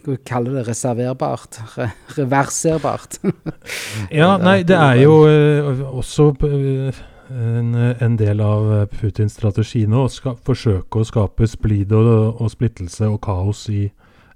Hva 0.05 0.15
kaller 0.23 0.61
det 0.61 0.67
reserverbart? 0.69 1.59
Re, 1.75 1.89
reverserbart? 2.15 3.19
ja, 4.21 4.37
nei, 4.39 4.61
det 4.67 4.77
er 4.79 5.01
jo 5.01 5.17
uh, 5.27 5.83
også 5.91 6.29
en, 6.39 7.75
en, 7.75 8.15
del 8.19 8.39
av 8.43 8.71
eh, 8.77 8.85
Putins 8.91 9.35
strategi 9.35 9.83
nå 9.89 10.05
å 10.05 10.35
forsøke 10.45 11.01
å 11.01 11.07
skape 11.07 11.47
splid 11.49 11.91
og, 11.95 12.07
og, 12.37 12.47
splittelse 12.51 13.09
og 13.09 13.19
kaos 13.25 13.65
i 13.73 13.87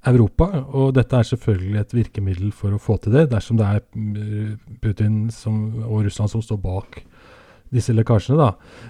Europa. 0.08 0.50
Og 0.72 0.96
dette 0.96 1.18
er 1.18 1.28
selvfølgelig 1.28 1.82
et 1.82 1.94
virkemiddel 2.00 2.52
for 2.56 2.76
å 2.76 2.82
få 2.82 2.98
til 3.04 3.16
det, 3.18 3.28
dersom 3.34 3.60
det 3.60 3.68
er 3.68 3.86
Putin 4.84 5.28
som, 5.34 5.84
og 5.86 6.08
Russland 6.08 6.34
som 6.34 6.44
står 6.44 6.62
bak 6.64 7.02
disse 7.74 7.94
lekkasjene. 7.94 8.38
da. 8.40 8.50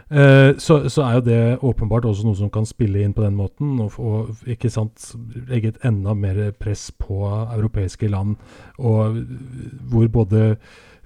Eh, 0.10 0.58
så, 0.62 0.80
så, 0.90 1.04
er 1.04 1.18
jo 1.18 1.24
det 1.26 1.42
åpenbart 1.66 2.06
også 2.06 2.28
noe 2.28 2.38
som 2.38 2.52
kan 2.54 2.68
spille 2.68 3.04
inn 3.04 3.16
på 3.18 3.26
den 3.26 3.38
måten, 3.38 3.78
og, 3.84 3.98
og 3.98 4.50
ikke 4.50 4.72
sant, 4.74 5.12
legge 5.50 5.74
et 5.74 5.88
enda 5.88 6.16
mer 6.18 6.52
press 6.60 6.90
på 6.92 7.24
europeiske 7.30 8.10
land, 8.12 8.38
og 8.78 9.22
hvor 9.90 10.12
både 10.14 10.44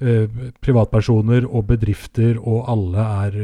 eh, 0.01 0.41
privatpersoner 0.63 1.48
og 1.48 1.70
bedrifter 1.72 2.39
og 2.41 2.68
alle 2.72 3.06
er 3.27 3.39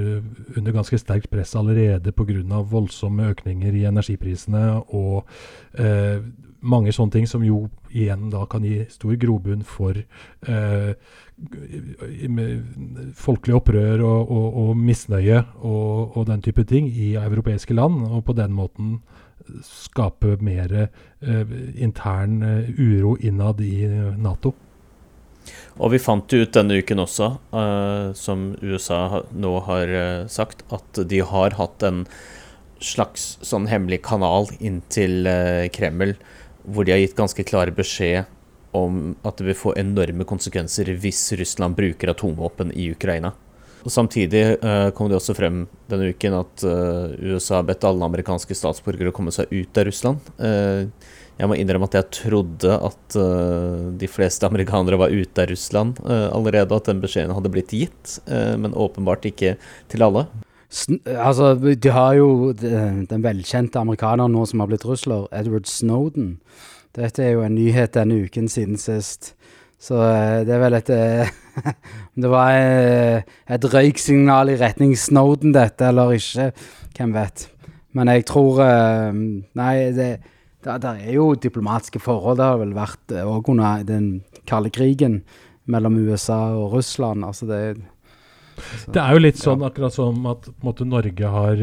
under 0.57 0.75
ganske 0.75 0.99
sterkt 0.99 1.31
press 1.31 1.55
allerede 1.55 2.11
pga. 2.11 2.63
voldsomme 2.67 3.31
økninger 3.31 3.73
i 3.73 3.87
energiprisene 3.87 4.81
og 4.87 5.23
eh, 5.79 6.19
mange 6.61 6.93
sånne 6.95 7.13
ting 7.13 7.27
som 7.29 7.43
jo 7.45 7.67
igjen 7.91 8.29
da 8.33 8.45
kan 8.49 8.65
gi 8.65 8.81
stor 8.91 9.15
grobunn 9.19 9.63
for 9.67 9.97
eh, 9.97 10.91
folkelig 13.17 13.57
opprør 13.59 14.03
og, 14.05 14.31
og, 14.33 14.47
og 14.63 14.81
misnøye 14.81 15.43
og, 15.61 16.17
og, 16.17 16.23
den 16.29 16.43
type 16.45 16.65
ting 16.69 16.89
i 16.89 17.13
europeiske 17.19 17.77
land, 17.77 18.07
og 18.09 18.25
på 18.27 18.37
den 18.37 18.55
måten 18.57 18.97
skape 19.63 20.37
mer 20.43 20.73
eh, 20.77 21.57
intern 21.77 22.41
eh, 22.43 22.71
uro 22.77 23.15
innad 23.21 23.61
i 23.63 23.85
Nato. 24.17 24.55
Og 25.77 25.93
vi 25.93 26.01
fant 26.01 26.33
ut 26.33 26.55
denne 26.55 26.79
uken 26.81 27.03
også, 27.03 27.29
uh, 27.53 28.09
som 28.17 28.49
USA 28.63 29.21
nå 29.31 29.53
har 29.67 29.93
uh, 29.93 30.27
sagt, 30.31 30.65
at 30.73 31.01
de 31.09 31.21
har 31.23 31.57
hatt 31.59 31.85
en 31.85 32.03
slags 32.83 33.35
sånn 33.45 33.69
hemmelig 33.69 34.01
kanal 34.05 34.49
inn 34.59 34.81
til 34.93 35.29
uh, 35.29 35.65
Kreml, 35.73 36.15
hvor 36.67 36.85
de 36.85 36.93
har 36.93 37.01
gitt 37.01 37.17
ganske 37.17 37.45
klare 37.47 37.73
beskjed 37.75 38.27
om 38.75 39.15
at 39.25 39.39
det 39.39 39.47
vil 39.49 39.57
få 39.57 39.73
enorme 39.79 40.27
konsekvenser 40.27 40.91
hvis 41.01 41.21
Russland 41.39 41.77
bruker 41.77 42.11
atomvåpen 42.11 42.73
i 42.75 42.89
Ukraina. 42.91 43.33
Og 43.87 43.93
Samtidig 43.93 44.41
uh, 44.59 44.89
kom 44.95 45.07
det 45.07 45.15
også 45.15 45.35
frem 45.37 45.61
denne 45.87 46.09
uken 46.11 46.35
at 46.41 46.65
uh, 46.67 47.13
USA 47.23 47.61
har 47.61 47.69
bedt 47.69 47.85
alle 47.87 48.09
amerikanske 48.09 48.57
statsborgere 48.57 49.13
å 49.13 49.15
komme 49.15 49.31
seg 49.31 49.47
ut 49.53 49.79
av 49.79 49.87
Russland. 49.87 50.27
Uh, 50.41 50.89
jeg 51.37 51.47
må 51.47 51.55
innrømme 51.55 51.87
at 51.87 51.95
jeg 51.95 52.09
trodde 52.17 52.73
at 52.81 53.15
de 54.01 54.07
fleste 54.09 54.47
amerikanere 54.47 54.97
var 54.97 55.13
ute 55.13 55.43
av 55.43 55.51
Russland 55.51 55.99
allerede, 56.09 56.73
at 56.73 56.87
den 56.89 56.97
beskjeden 57.03 57.35
hadde 57.37 57.51
blitt 57.53 57.75
gitt, 57.77 58.15
men 58.25 58.73
åpenbart 58.73 59.27
ikke 59.29 59.51
til 59.93 60.05
alle. 60.07 60.23
Altså, 60.67 61.53
de 61.55 61.91
har 61.95 62.17
jo 62.19 62.51
den 62.51 63.23
velkjente 63.23 63.79
amerikaneren 63.79 64.33
nå 64.35 64.43
som 64.49 64.59
har 64.59 64.67
blitt 64.71 64.85
rusler, 64.87 65.29
Edward 65.31 65.69
Snowden. 65.71 66.35
Dette 66.97 67.23
er 67.23 67.35
jo 67.35 67.43
en 67.45 67.55
nyhet 67.55 67.93
denne 67.95 68.17
uken 68.25 68.49
siden 68.51 68.79
sist. 68.81 69.33
Så 69.79 69.99
uh, 70.01 70.41
det 70.45 70.55
er 70.55 70.63
vel 70.63 70.77
et 70.79 70.89
uh, 70.97 71.73
Det 72.17 72.31
var 72.31 72.55
uh, 72.57 73.35
et 73.53 73.67
røyksignal 73.73 74.49
i 74.49 74.57
retning 74.57 74.95
Snowden, 74.97 75.53
dette, 75.55 75.91
eller 75.91 76.15
ikke. 76.17 76.51
Hvem 76.97 77.13
vet. 77.13 77.47
Men 77.93 78.09
jeg 78.09 78.25
tror 78.29 78.59
Nei, 79.13 79.73
det, 79.93 80.07
det, 80.65 80.77
det, 80.81 80.93
er 81.05 81.13
jo 81.13 81.31
diplomatiske 81.37 82.01
forhold. 82.01 82.39
Det 82.39 82.47
har 82.49 82.59
vel 82.61 82.73
vært 82.75 83.13
òg 83.21 83.51
under 83.53 83.85
den 83.85 84.09
kalde 84.49 84.73
krigen 84.73 85.21
mellom 85.69 85.97
USA 86.01 86.55
og 86.57 86.73
Russland. 86.73 87.25
Altså 87.25 87.45
det 87.49 87.61
så, 88.57 88.93
det 88.95 89.03
er 89.03 89.13
jo 89.13 89.23
litt 89.23 89.41
sånn 89.41 89.65
akkurat 89.67 89.95
som 89.95 90.25
at 90.31 90.49
måte, 90.65 90.87
Norge 90.87 91.33
har, 91.33 91.61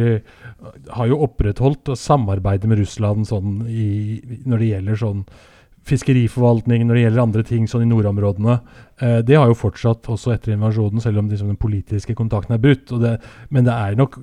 har 0.99 1.11
jo 1.11 1.23
opprettholdt 1.27 1.95
samarbeidet 1.99 2.71
med 2.71 2.81
Russland 2.83 3.29
sånn 3.29 3.65
i, 3.69 4.21
når 4.47 4.63
det 4.63 4.71
gjelder 4.71 5.03
sånn 5.03 5.27
fiskeriforvaltning, 5.85 6.87
når 6.87 6.97
det 6.97 7.03
gjelder 7.05 7.25
andre 7.25 7.45
ting 7.47 7.67
sånn 7.69 7.85
i 7.85 7.91
nordområdene. 7.91 8.57
Eh, 9.05 9.19
det 9.27 9.37
har 9.37 9.51
jo 9.51 9.59
fortsatt 9.59 10.09
også 10.13 10.33
etter 10.35 10.55
invasjonen, 10.55 11.03
selv 11.05 11.21
om 11.21 11.29
liksom, 11.29 11.51
den 11.53 11.61
politiske 11.61 12.17
kontakten 12.17 12.57
er 12.57 12.63
brutt. 12.63 12.93
Det, 13.03 13.19
men 13.53 13.69
det 13.69 13.75
er 13.75 13.99
nok 13.99 14.17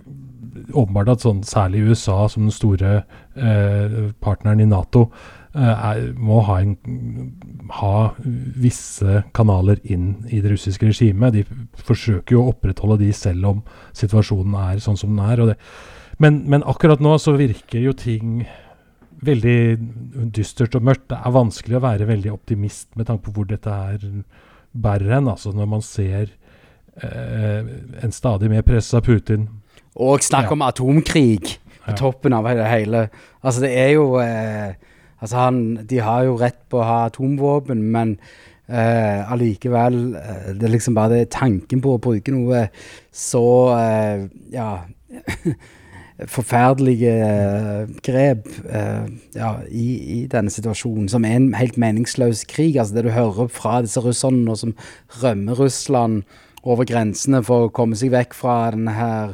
åpenbart 0.74 1.13
at 1.13 1.25
sånn, 1.25 1.44
særlig 1.48 1.86
USA, 1.92 2.24
som 2.32 2.48
den 2.48 2.56
store 2.56 2.96
eh, 3.36 4.00
partneren 4.24 4.63
i 4.63 4.70
Nato, 4.70 5.08
eh, 5.08 5.40
er, 5.53 6.13
må 6.15 6.39
ha, 6.48 6.60
en, 6.63 6.75
ha, 7.75 7.96
visse 8.55 9.22
kanaler 9.36 9.81
inn 9.84 10.13
i 10.31 10.39
det 10.43 10.53
russiske 10.53 10.88
regimet. 10.88 11.36
De 11.36 11.43
forsøker 11.84 12.38
jo 12.38 12.46
å 12.46 12.53
opprettholde 12.53 13.01
de 13.03 13.12
selv 13.15 13.50
om 13.50 13.63
situasjonen 13.98 14.55
er 14.63 14.84
sånn 14.84 15.00
som 15.00 15.15
den 15.15 15.25
er. 15.25 15.58
Men, 16.22 16.43
men 16.51 16.63
akkurat 16.63 17.03
nå 17.03 17.17
så 17.20 17.36
virker 17.36 17.84
jo 17.84 17.96
ting 17.98 18.46
veldig 19.22 19.58
dystert 20.34 20.75
og 20.77 20.86
mørkt. 20.88 21.10
Det 21.12 21.20
er 21.20 21.36
vanskelig 21.36 21.77
å 21.77 21.84
være 21.84 22.10
veldig 22.10 22.31
optimist 22.34 22.89
med 22.98 23.10
tanke 23.10 23.27
på 23.27 23.36
hvor 23.36 23.50
dette 23.50 23.74
her 23.74 24.05
bærer 24.72 25.17
hen. 25.17 25.29
Altså 25.31 25.53
når 25.55 25.70
man 25.70 25.84
ser 25.86 26.31
eh, 26.96 27.74
en 28.01 28.15
stadig 28.15 28.50
mer 28.51 28.65
pressa 28.65 29.01
Putin. 29.03 29.50
Og 30.00 30.24
snakk 30.24 30.50
ja. 30.50 30.55
om 30.55 30.63
atomkrig 30.65 31.58
på 31.81 31.91
ja. 31.91 31.98
toppen 31.98 32.34
av 32.38 32.48
det 32.48 32.70
hele. 32.70 33.05
Altså 33.43 33.65
det 33.65 33.74
er 33.77 33.93
jo 33.98 34.15
eh, 34.24 34.79
Altså 35.22 35.38
han, 35.38 35.60
De 35.90 36.00
har 36.01 36.25
jo 36.25 36.40
rett 36.42 36.62
på 36.70 36.82
å 36.82 36.88
ha 36.88 37.01
atomvåpen, 37.10 37.84
men 37.94 38.16
uh, 38.72 39.32
allikevel 39.32 40.00
eh, 40.18 40.48
Det 40.58 40.68
er 40.68 40.74
liksom 40.75 40.98
bare 40.98 41.20
det 41.20 41.36
tanken 41.36 41.84
på 41.84 41.96
å 41.96 42.01
bruke 42.01 42.34
noe 42.34 42.66
så 43.12 43.46
uh, 43.75 44.25
Ja 44.54 44.74
forferdelige 46.30 47.12
grep 48.06 48.46
ja, 49.34 49.48
i, 49.66 49.86
i, 49.98 50.18
denne 50.30 50.51
situasjonen, 50.54 51.08
som 51.10 51.25
er 51.25 51.40
en 51.40 51.48
helt 51.58 51.80
meningsløs 51.82 52.44
krig. 52.46 52.78
Altså 52.78 52.94
Det 52.94 53.04
du 53.08 53.10
hører 53.16 53.50
fra 53.50 53.80
disse 53.82 54.04
russerne 54.06 54.44
nå 54.46 54.54
som 54.60 54.75
rømmer 55.24 55.58
Russland 55.58 56.22
over 56.62 56.86
grensene 56.86 57.42
for 57.42 57.66
å 57.66 57.72
komme 57.74 57.98
seg 57.98 58.13
vekk 58.13 58.38
fra 58.38 58.60
denne 58.75 58.94
her 58.94 59.34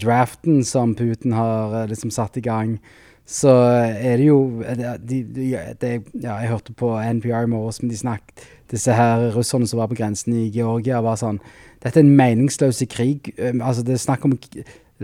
draften 0.00 0.64
som 0.64 0.96
Putin 0.96 1.36
har 1.36 1.84
liksom 1.92 2.14
satt 2.16 2.40
i 2.40 2.46
gang, 2.48 2.78
så 3.26 3.50
er 3.50 4.20
det 4.20 4.28
jo 4.28 4.38
de, 4.62 4.92
de, 5.02 5.22
de, 5.34 5.46
ja, 5.50 6.36
Jeg 6.38 6.50
hørte 6.52 6.74
på 6.78 6.92
NPR 6.94 7.48
i 7.48 7.50
morges, 7.50 7.80
men 7.82 7.90
de 7.90 7.98
snakket 7.98 8.46
disse 8.70 8.94
her 8.94 9.30
russerne 9.34 9.66
som 9.66 9.80
var 9.80 9.90
på 9.90 9.98
grensen 9.98 10.34
i 10.34 10.48
Georgia, 10.54 11.02
var 11.02 11.18
sånn 11.18 11.40
Dette 11.82 12.00
er 12.00 12.06
en 12.06 12.16
meningsløs 12.18 12.80
krig. 12.90 13.32
Altså 13.38 13.84
Det 13.86 13.94
er 13.94 14.02
snakk 14.02 14.24
om 14.26 14.34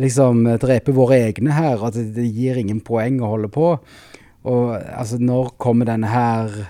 liksom 0.01 0.47
eh, 0.47 0.59
drepe 0.59 0.95
våre 0.97 1.19
egne 1.29 1.55
her. 1.55 1.83
At 1.85 1.99
det, 1.99 2.09
det, 2.17 2.27
gir 2.33 2.59
ingen 2.59 2.81
poeng 2.83 3.21
å 3.23 3.35
holde 3.35 3.51
på. 3.53 3.75
Og 4.49 4.65
altså, 4.75 5.21
når 5.23 5.53
kommer 5.63 5.91
denne 5.91 6.11
her 6.11 6.63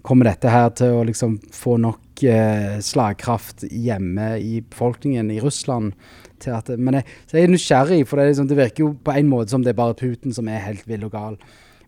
Kommer 0.00 0.30
dette 0.30 0.48
her 0.48 0.70
til 0.72 0.94
å 0.96 1.02
liksom 1.04 1.34
få 1.52 1.74
nok 1.76 2.22
eh, 2.24 2.78
slagkraft 2.80 3.66
hjemme 3.68 4.30
i 4.40 4.62
befolkningen 4.64 5.28
i 5.28 5.36
Russland? 5.44 5.92
Til 6.42 6.56
at, 6.56 6.70
Men 6.78 7.00
jeg, 7.00 7.16
så 7.26 7.38
jeg 7.38 7.48
er 7.48 7.54
nysgjerrig, 7.54 8.02
for 8.08 8.20
det, 8.20 8.30
liksom, 8.30 8.50
det, 8.50 8.58
virker 8.58 8.84
jo 8.84 8.92
på 9.04 9.16
en 9.16 9.30
måte 9.30 9.54
som 9.54 9.64
det 9.64 9.74
er 9.74 9.80
bare 9.80 9.98
Putin 9.98 10.34
som 10.36 10.48
er 10.48 10.64
helt 10.64 10.86
vill 10.88 11.06
og 11.08 11.14
gal. 11.14 11.40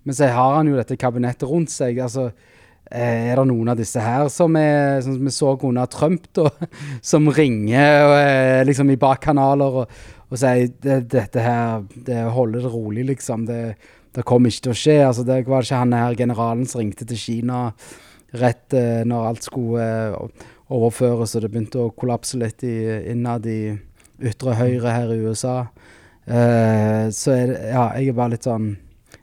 Men 0.02 0.18
så 0.18 0.30
har 0.34 0.58
han 0.58 0.70
jo 0.70 0.78
dette 0.78 0.98
kabinettet 0.98 1.48
rundt 1.48 1.70
seg. 1.72 2.00
altså 2.02 2.30
eh, 2.90 3.30
er 3.30 3.38
det 3.38 3.46
noen 3.48 3.72
av 3.72 3.78
disse 3.78 4.02
her 4.02 4.28
som 4.32 4.56
er, 4.58 5.00
som 5.04 5.18
vi 5.18 5.32
så 5.34 5.54
under 5.56 5.86
Trump, 5.86 6.26
da, 6.34 6.50
som 7.12 7.30
ringer 7.30 8.16
eh, 8.18 8.60
liksom 8.68 8.90
i 8.90 9.00
bakkanaler 9.00 9.82
og, 9.82 9.98
og 10.28 10.38
sier 10.40 10.70
det, 10.82 11.02
dette 11.12 11.42
her 11.44 11.82
Det 11.94 12.22
holder 12.34 12.64
det 12.64 12.72
rolig, 12.72 13.06
liksom. 13.12 13.46
Det, 13.46 13.76
det 14.12 14.24
kommer 14.28 14.52
ikke 14.52 14.68
til 14.68 14.74
å 14.74 14.80
skje. 14.80 14.96
Altså, 15.06 15.26
det 15.28 15.42
var 15.48 15.64
ikke 15.64 15.84
han 15.84 15.96
her 15.96 16.16
generalen 16.18 16.66
som 16.68 16.82
ringte 16.82 17.08
til 17.08 17.20
Kina 17.20 17.68
rett 18.40 18.74
eh, 18.76 19.02
når 19.08 19.28
alt 19.28 19.46
skulle 19.46 19.86
overføres, 20.72 21.36
og 21.36 21.44
det 21.44 21.50
begynte 21.52 21.82
å 21.82 21.92
kollapse 21.96 22.38
litt 22.40 22.64
i, 22.64 22.76
innad 23.12 23.46
i 23.48 23.74
ytre 24.22 24.56
høyre 24.58 24.94
her 24.94 25.12
i 25.14 25.20
USA. 25.26 25.58
Uh, 26.22 27.10
så 27.10 27.34
er 27.34 27.46
det 27.50 27.60
Ja, 27.72 27.88
jeg 27.98 28.12
er 28.12 28.18
bare 28.18 28.36
litt 28.36 28.46
sånn 28.46 28.74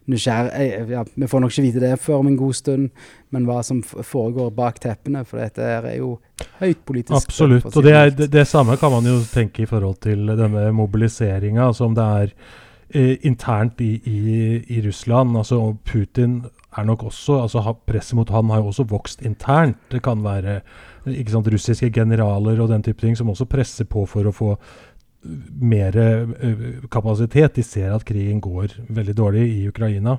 nysgjerrig. 0.10 0.90
Ja, 0.90 1.04
vi 1.16 1.28
får 1.28 1.44
nok 1.44 1.54
ikke 1.54 1.66
vite 1.68 1.84
det 1.84 1.94
før 2.02 2.24
om 2.24 2.30
en 2.32 2.38
god 2.40 2.58
stund, 2.58 2.90
men 3.34 3.46
hva 3.48 3.62
som 3.66 3.82
foregår 3.84 4.52
bak 4.56 4.80
teppene. 4.84 5.24
For 5.28 5.42
dette 5.42 5.66
er 5.66 5.90
jo 6.00 6.16
høyt 6.62 6.84
politisk. 6.88 7.18
Absolutt. 7.20 7.70
Og 7.72 7.86
det, 7.86 7.96
er, 7.96 8.14
det, 8.16 8.32
det, 8.34 8.48
samme 8.50 8.78
kan 8.82 8.94
man 8.96 9.08
jo 9.10 9.20
tenke 9.32 9.64
i 9.64 9.70
forhold 9.70 10.02
til 10.06 10.34
denne 10.40 10.70
mobiliseringa, 10.76 11.72
som 11.78 11.98
det 11.98 12.08
er 12.24 12.34
eh, 12.90 13.16
internt 13.30 13.82
i, 13.86 13.96
i, 14.04 14.22
i, 14.68 14.82
Russland. 14.86 15.38
Altså 15.38 15.62
Putin 15.86 16.42
er 16.78 16.86
nok 16.86 17.08
også 17.10 17.42
altså 17.42 17.74
Presset 17.86 18.18
mot 18.18 18.30
han 18.30 18.50
har 18.54 18.62
jo 18.62 18.70
også 18.74 18.86
vokst 18.90 19.26
internt. 19.26 19.80
Det 19.92 20.04
kan 20.06 20.24
være 20.24 20.62
ikke 21.10 21.34
sant, 21.34 21.48
russiske 21.50 21.90
generaler 21.94 22.60
og 22.62 22.70
den 22.70 22.84
type 22.86 23.02
ting 23.02 23.18
som 23.18 23.30
også 23.32 23.48
presser 23.50 23.88
på 23.90 24.04
for 24.10 24.28
å 24.30 24.36
få 24.36 24.54
mer 25.62 25.98
uh, 25.98 26.88
kapasitet. 26.92 27.56
De 27.56 27.64
ser 27.64 27.92
at 27.92 28.06
krigen 28.08 28.40
går 28.40 28.78
veldig 28.88 29.16
dårlig 29.18 29.44
i 29.52 29.68
Ukraina. 29.68 30.16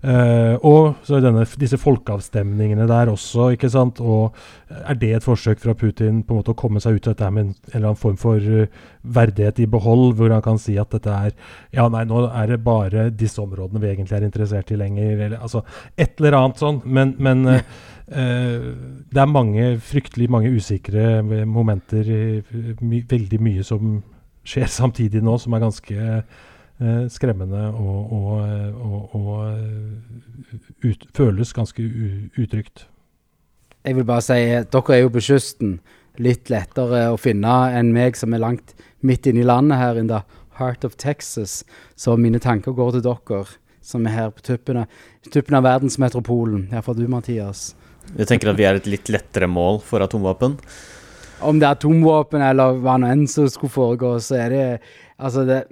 Uh, 0.00 0.56
og 0.64 1.04
så 1.04 1.20
denne, 1.20 1.44
disse 1.60 1.76
folkeavstemningene 1.80 2.86
der 2.88 3.12
også, 3.12 3.50
ikke 3.56 3.70
sant. 3.72 4.00
Og 4.00 4.34
er 4.72 4.96
det 4.96 5.12
et 5.18 5.26
forsøk 5.26 5.60
fra 5.60 5.76
Putin 5.76 6.22
på 6.24 6.32
en 6.32 6.40
måte 6.40 6.54
å 6.54 6.58
komme 6.58 6.80
seg 6.80 6.96
ut 6.96 7.10
av 7.10 7.16
dette 7.16 7.30
med 7.34 7.44
en, 7.44 7.52
en 7.52 7.74
eller 7.74 7.90
annen 7.90 8.00
form 8.00 8.16
for 8.20 8.40
uh, 8.40 8.88
verdighet 9.02 9.60
i 9.60 9.68
behold, 9.68 10.16
hvor 10.16 10.32
han 10.32 10.44
kan 10.44 10.60
si 10.60 10.78
at 10.80 10.96
dette 10.96 11.12
er 11.12 11.36
Ja, 11.74 11.88
nei, 11.92 12.06
nå 12.08 12.24
er 12.32 12.54
det 12.54 12.62
bare 12.64 13.08
disse 13.12 13.42
områdene 13.44 13.84
vi 13.84 13.92
egentlig 13.92 14.16
er 14.16 14.28
interessert 14.30 14.72
i 14.72 14.80
lenger. 14.80 15.14
Eller, 15.18 15.38
altså 15.44 15.64
et 15.96 16.16
eller 16.18 16.40
annet 16.40 16.64
sånn. 16.64 16.82
Men, 16.88 17.14
men 17.20 17.44
det 18.08 19.20
er 19.20 19.28
mange, 19.28 19.74
fryktelig 19.84 20.30
mange 20.32 20.48
usikre 20.56 21.18
momenter. 21.44 22.06
My, 22.80 23.02
veldig 23.10 23.40
mye 23.44 23.66
som 23.66 23.98
skjer 24.48 24.70
samtidig 24.72 25.22
nå, 25.24 25.36
som 25.40 25.54
er 25.54 25.64
ganske 25.64 25.96
eh, 25.98 27.04
skremmende 27.12 27.68
og, 27.72 28.12
og, 28.18 28.32
og, 28.88 29.16
og 29.18 29.32
eh, 29.52 30.88
ut, 30.88 31.08
føles 31.16 31.54
ganske 31.56 31.84
utrygt. 32.38 32.86
Jeg 33.86 33.96
vil 33.96 34.08
bare 34.08 34.24
si 34.24 34.40
dere 34.42 34.96
er 34.96 35.04
jo 35.04 35.14
på 35.14 35.24
kysten. 35.30 35.78
Litt 36.18 36.50
lettere 36.50 37.04
å 37.12 37.18
finne 37.20 37.54
enn 37.78 37.92
meg 37.94 38.16
som 38.18 38.34
er 38.34 38.42
langt 38.42 38.74
midt 39.06 39.28
inne 39.30 39.44
i 39.44 39.46
landet 39.46 39.78
her 39.78 40.00
in 40.00 40.10
the 40.10 40.24
heart 40.58 40.84
of 40.84 40.96
Texas. 40.98 41.62
Så 41.94 42.16
mine 42.18 42.40
tanker 42.42 42.74
går 42.74 42.96
til 42.96 43.06
dere 43.06 43.44
som 43.88 44.04
er 44.04 44.16
her 44.16 44.32
på 44.34 44.42
tuppen 44.44 44.82
av, 44.82 44.98
tuppen 45.30 45.56
av 45.56 45.64
verdensmetropolen. 45.64 46.66
Iallfall 46.72 46.98
du, 46.98 47.06
Mathias. 47.08 47.70
Jeg 48.16 48.28
tenker 48.28 48.50
at 48.50 48.58
vi 48.58 48.66
er 48.66 48.80
et 48.80 48.88
litt 48.88 49.08
lettere 49.12 49.48
mål 49.48 49.80
for 49.84 50.04
atomvåpen 50.04 50.58
om 51.42 51.60
det 51.60 51.68
er 51.68 51.76
atomvåpen 51.76 52.42
eller 52.44 52.78
hva 52.82 52.96
nå 52.98 53.10
enn 53.12 53.24
som 53.30 53.48
skulle 53.50 53.74
foregå, 53.74 54.16
så 54.22 54.42
er 54.46 54.54
det 54.54 54.66
Altså, 55.18 55.42
det 55.42 55.64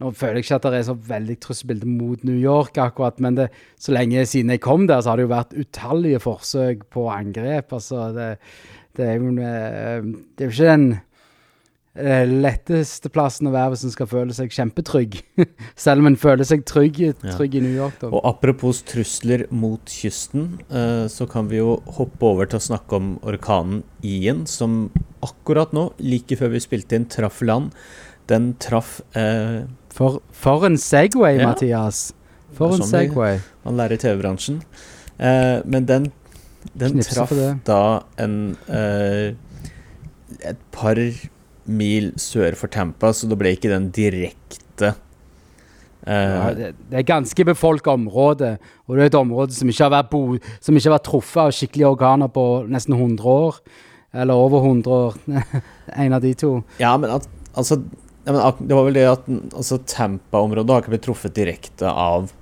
Nå 0.00 0.14
føler 0.16 0.38
jeg 0.38 0.46
ikke 0.46 0.56
at 0.56 0.66
det 0.72 0.78
er 0.78 0.84
så 0.86 0.94
veldig 1.10 1.34
trusselbilde 1.44 1.84
mot 1.84 2.22
New 2.24 2.38
York, 2.40 2.78
akkurat, 2.80 3.18
men 3.20 3.34
det, 3.36 3.50
så 3.76 3.92
lenge 3.92 4.22
siden 4.24 4.54
jeg 4.54 4.62
kom 4.64 4.86
der, 4.88 5.02
så 5.04 5.12
har 5.12 5.20
det 5.20 5.26
jo 5.26 5.32
vært 5.34 5.52
utallige 5.60 6.22
forsøk 6.24 6.86
på 6.88 7.04
angrep. 7.12 7.74
Altså, 7.76 8.06
det, 8.16 8.30
det 8.96 9.04
er 9.10 9.18
jo 9.20 9.34
Det 9.36 9.44
er 9.44 10.48
jo 10.48 10.54
ikke 10.54 10.70
den 10.70 10.86
eh, 11.98 12.24
letteste 12.28 13.10
plassen 13.12 13.48
å 13.50 13.52
være 13.54 13.72
hvis 13.74 13.84
en 13.88 13.94
skal 13.94 14.08
føle 14.10 14.34
seg 14.36 14.52
kjempetrygg. 14.54 15.18
Selv 15.84 16.02
om 16.04 16.10
en 16.10 16.18
føler 16.20 16.46
seg 16.48 16.64
trygg, 16.68 17.00
trygg 17.24 17.56
i 17.58 17.62
New 17.64 17.74
York. 17.74 17.98
Da. 18.02 18.10
Og 18.12 18.22
apropos 18.28 18.82
trusler 18.88 19.46
mot 19.50 19.90
kysten, 19.90 20.52
eh, 20.70 21.06
så 21.10 21.26
kan 21.30 21.50
vi 21.50 21.60
jo 21.60 21.78
hoppe 21.98 22.30
over 22.30 22.50
til 22.50 22.60
å 22.60 22.66
snakke 22.70 23.00
om 23.00 23.10
orkanen 23.26 23.82
Ian, 24.06 24.46
som 24.50 24.90
akkurat 25.24 25.74
nå, 25.76 25.90
like 26.00 26.38
før 26.40 26.54
vi 26.54 26.62
spilte 26.64 26.96
inn, 26.98 27.08
traff 27.10 27.42
land. 27.44 27.74
Den 28.30 28.52
traff 28.62 29.00
eh, 29.18 29.64
For, 29.90 30.20
for 30.30 30.64
en 30.68 30.78
Segway, 30.78 31.40
Ja. 31.40 31.50
Mathias. 31.50 32.10
For 32.54 32.74
en 32.74 32.82
sånn 32.84 32.92
Segway. 32.92 33.40
Man 33.66 33.76
lærer 33.78 33.98
i 33.98 34.02
TV-bransjen. 34.02 34.60
Eh, 35.18 35.58
men 35.66 35.86
den, 35.88 36.06
den 36.78 37.02
traff 37.04 37.32
da 37.66 37.82
en 38.22 38.34
eh, 38.70 39.34
et 40.46 40.60
par 40.72 40.96
mil 41.70 42.10
sør 42.20 42.56
for 42.58 42.72
Tampa, 42.72 43.12
så 43.14 43.28
det 43.30 43.38
ble 43.40 43.54
ikke 43.56 43.70
den 43.72 43.88
direkte 43.94 44.90
eh, 44.90 46.34
Ja, 46.34 46.50
det, 46.56 46.72
det 46.90 47.00
er 47.00 47.06
ganske 47.08 47.46
befolka 47.46 47.94
område, 47.94 48.56
og 48.86 48.96
det 48.96 49.06
er 49.06 49.12
et 49.12 49.20
område 49.20 49.56
som 49.56 49.70
ikke 49.70 49.86
har 49.86 49.94
vært, 49.94 50.10
bo, 50.12 50.40
som 50.60 50.76
ikke 50.76 50.90
har 50.90 50.96
vært 50.98 51.08
truffet 51.10 51.42
av 51.44 51.54
skikkelige 51.56 51.94
organer 51.94 52.32
på 52.32 52.46
nesten 52.70 52.96
100 52.98 53.30
år. 53.30 53.62
Eller 54.10 54.34
over 54.34 54.64
100 54.66 54.90
år. 54.90 55.18
en 56.04 56.16
av 56.16 56.22
de 56.24 56.32
to. 56.34 56.56
Ja, 56.82 56.96
men 56.98 57.12
at, 57.14 57.28
altså 57.54 57.78
ja, 58.24 58.34
men 58.34 58.68
Det 58.68 58.76
var 58.76 58.84
vel 58.84 58.98
det 58.98 59.06
at 59.08 59.28
altså, 59.30 59.78
Tampa-området 59.88 60.74
har 60.74 60.82
ikke 60.82 60.92
blitt 60.92 61.06
truffet 61.06 61.36
direkte 61.36 61.88
av 61.88 62.32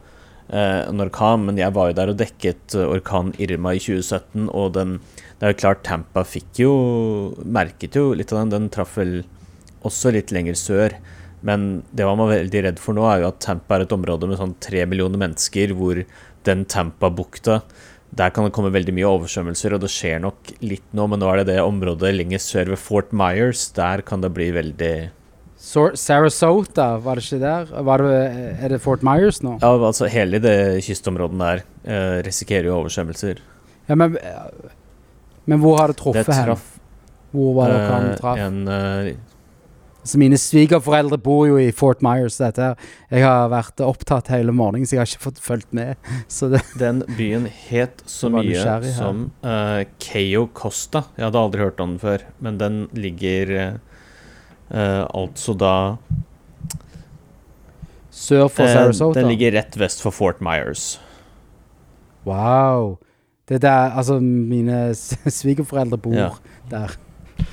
en 0.48 1.02
orkan, 1.04 1.44
men 1.44 1.58
jeg 1.60 1.74
var 1.76 1.90
jo 1.90 1.96
der 1.98 2.12
og 2.12 2.20
dekket 2.20 2.76
eh, 2.78 2.88
orkanen 2.88 3.34
Irma 3.42 3.74
i 3.76 3.82
2017, 3.82 4.48
og 4.48 4.72
den 4.78 4.98
Det 5.38 5.46
er 5.46 5.52
jo 5.52 5.60
klart 5.60 5.84
Tampa 5.86 6.24
fikk 6.24 6.58
jo 6.58 6.72
Merket 7.44 7.94
jo 7.94 8.14
litt 8.16 8.32
av 8.32 8.40
den. 8.40 8.54
Den 8.54 8.70
traff 8.74 8.96
vel 8.98 9.20
også 9.86 10.10
litt 10.10 10.32
lenger 10.34 10.56
sør. 10.58 10.96
Men 11.46 11.84
det 11.94 12.06
man 12.08 12.18
var 12.18 12.32
veldig 12.32 12.62
redd 12.64 12.80
for 12.82 12.96
nå, 12.96 13.04
er 13.06 13.22
jo 13.22 13.28
at 13.28 13.38
Tampa 13.44 13.76
er 13.76 13.84
et 13.84 13.94
område 13.94 14.26
med 14.26 14.40
sånn 14.40 14.56
tre 14.58 14.82
millioner 14.90 15.20
mennesker, 15.20 15.76
hvor 15.78 16.02
den 16.48 16.64
Tampa-bukta 16.66 17.60
der 18.08 18.32
kan 18.32 18.46
det 18.46 18.54
komme 18.56 18.72
veldig 18.72 18.94
mye 18.96 19.08
oversvømmelser, 19.08 19.74
og 19.76 19.82
det 19.84 19.90
skjer 19.92 20.22
nok 20.24 20.52
litt 20.64 20.86
nå, 20.96 21.04
men 21.10 21.20
nå 21.20 21.28
er 21.28 21.42
det 21.42 21.52
det 21.52 21.64
området 21.64 22.14
lenger 22.14 22.40
sør 22.40 22.72
ved 22.72 22.80
Fort 22.80 23.12
Myers. 23.12 23.66
Der 23.76 24.00
kan 24.06 24.24
det 24.24 24.32
bli 24.36 24.48
veldig 24.56 24.94
Sarasota, 25.58 26.92
var 27.02 27.18
det 27.18 27.24
ikke 27.26 27.40
der? 27.42 27.70
Var 27.84 28.02
det, 28.04 28.18
er 28.62 28.74
det 28.74 28.78
Fort 28.82 29.02
Myers 29.02 29.40
nå? 29.42 29.56
Ja, 29.58 29.72
altså 29.74 30.06
hele 30.10 30.38
det 30.42 30.54
kystområdet 30.86 31.38
der 31.40 31.62
eh, 31.82 32.18
risikerer 32.26 32.70
jo 32.70 32.76
oversvømmelser. 32.78 33.40
Ja, 33.88 33.96
men, 33.98 34.14
men 35.48 35.58
hvor 35.62 35.80
har 35.80 35.90
det 35.90 35.96
Det 35.96 36.04
truffet 36.04 36.34
hen? 36.34 36.44
traff 36.44 36.68
Hvor 37.32 37.56
var 37.56 37.72
det 37.72 37.80
eh, 37.80 38.14
traff? 38.20 38.38
en 38.38 38.68
eh, 38.68 39.10
Så 40.04 40.20
mine 40.20 40.38
svigerforeldre 40.38 41.18
bor 41.20 41.48
jo 41.48 41.58
i 41.58 41.72
Fort 41.72 42.04
Myers. 42.06 42.38
Dette 42.38 42.62
her. 42.62 42.86
Jeg 43.10 43.26
har 43.26 43.50
vært 43.52 43.82
opptatt 43.84 44.30
hele 44.32 44.54
morgenen, 44.54 44.86
så 44.86 44.94
jeg 44.96 45.02
har 45.02 45.10
ikke 45.10 45.26
fått 45.26 45.42
fulgt 45.42 45.74
med. 45.76 45.98
Så 46.32 46.48
det, 46.54 46.62
Den 46.78 47.02
byen 47.18 47.50
het 47.68 48.00
så 48.06 48.30
mye 48.32 48.78
som 48.94 49.26
uh, 49.42 49.82
Keo 49.98 50.46
Costa. 50.54 51.08
Jeg 51.18 51.26
hadde 51.26 51.42
aldri 51.42 51.66
hørt 51.66 51.82
om 51.84 51.96
den 51.96 52.00
før, 52.00 52.24
men 52.40 52.62
den 52.62 52.80
ligger 52.96 53.52
eh, 53.58 53.66
eh, 53.74 53.87
altså 54.70 55.54
da 55.58 55.72
sør 58.12 58.48
for 58.52 58.66
eh, 58.66 58.72
Sarasota. 58.74 59.20
Den 59.20 59.30
ligger 59.32 59.54
rett 59.56 59.76
vest 59.80 60.02
for 60.04 60.10
Fort 60.14 60.40
Myers. 60.44 60.98
Wow. 62.26 62.96
Det 63.48 63.62
der, 63.62 63.94
altså 63.96 64.18
Mine 64.20 64.90
svigerforeldre 64.94 65.96
bor 65.98 66.14
Ja. 66.18 66.30
der. 66.70 66.96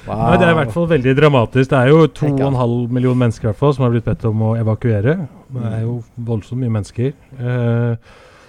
Wow. 0.08 0.18
Nei, 0.18 0.38
det 0.42 0.48
er 0.48 0.52
i 0.52 0.58
hvert 0.58 0.74
fall 0.74 0.88
veldig 0.90 1.14
dramatisk. 1.18 1.70
Det 1.70 1.78
er 1.78 1.88
jo 1.94 2.08
Tenk 2.08 2.40
2,5 2.42 2.92
millioner 2.92 3.20
mennesker 3.22 3.46
i 3.48 3.52
hvert 3.52 3.60
fall 3.62 3.74
som 3.78 3.86
har 3.86 3.92
blitt 3.94 4.06
bedt 4.08 4.26
om 4.26 4.42
å 4.42 4.56
evakuere. 4.58 5.14
Det 5.54 5.66
er 5.72 5.82
jo 5.86 6.00
voldsomt 6.18 6.60
mye 6.64 6.74
mennesker. 6.74 7.14
Eh, 7.40 7.96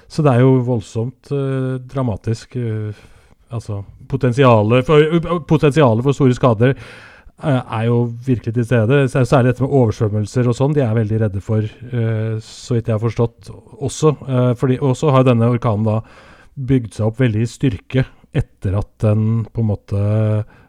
så 0.08 0.22
det 0.24 0.32
er 0.32 0.40
jo 0.46 0.54
voldsomt 0.64 1.30
eh, 1.36 1.76
dramatisk. 1.92 2.56
eh, 2.56 2.96
altså 3.52 3.84
Potensialet 4.08 4.86
for, 4.86 5.02
potensialet 5.50 6.02
for 6.06 6.14
store 6.16 6.34
skader 6.34 6.72
eh, 6.72 6.82
er 7.44 7.84
jo 7.88 7.98
virkelig 8.26 8.54
til 8.56 8.64
stede. 8.64 9.02
Særlig 9.12 9.52
dette 9.52 9.64
med 9.64 9.74
oversvømmelser 9.76 10.48
og 10.48 10.56
sånn. 10.56 10.76
De 10.76 10.80
er 10.80 10.94
veldig 10.96 11.20
redde 11.20 11.42
for, 11.44 11.60
eh, 11.62 12.38
så 12.40 12.76
vidt 12.76 12.88
jeg 12.88 12.96
har 12.96 13.02
forstått 13.02 13.50
også. 13.84 14.16
Eh, 14.28 14.52
fordi 14.54 14.78
også 14.78 15.12
har 15.12 15.24
denne 15.24 15.50
orkanen 15.52 15.84
da 15.84 16.00
bygd 16.56 16.94
seg 16.96 17.06
opp 17.10 17.20
veldig 17.20 17.42
i 17.44 17.50
styrke 17.50 18.06
etter 18.36 18.76
at 18.78 18.88
den 19.04 19.44
på 19.52 19.62
en 19.62 19.68
måte 19.68 20.00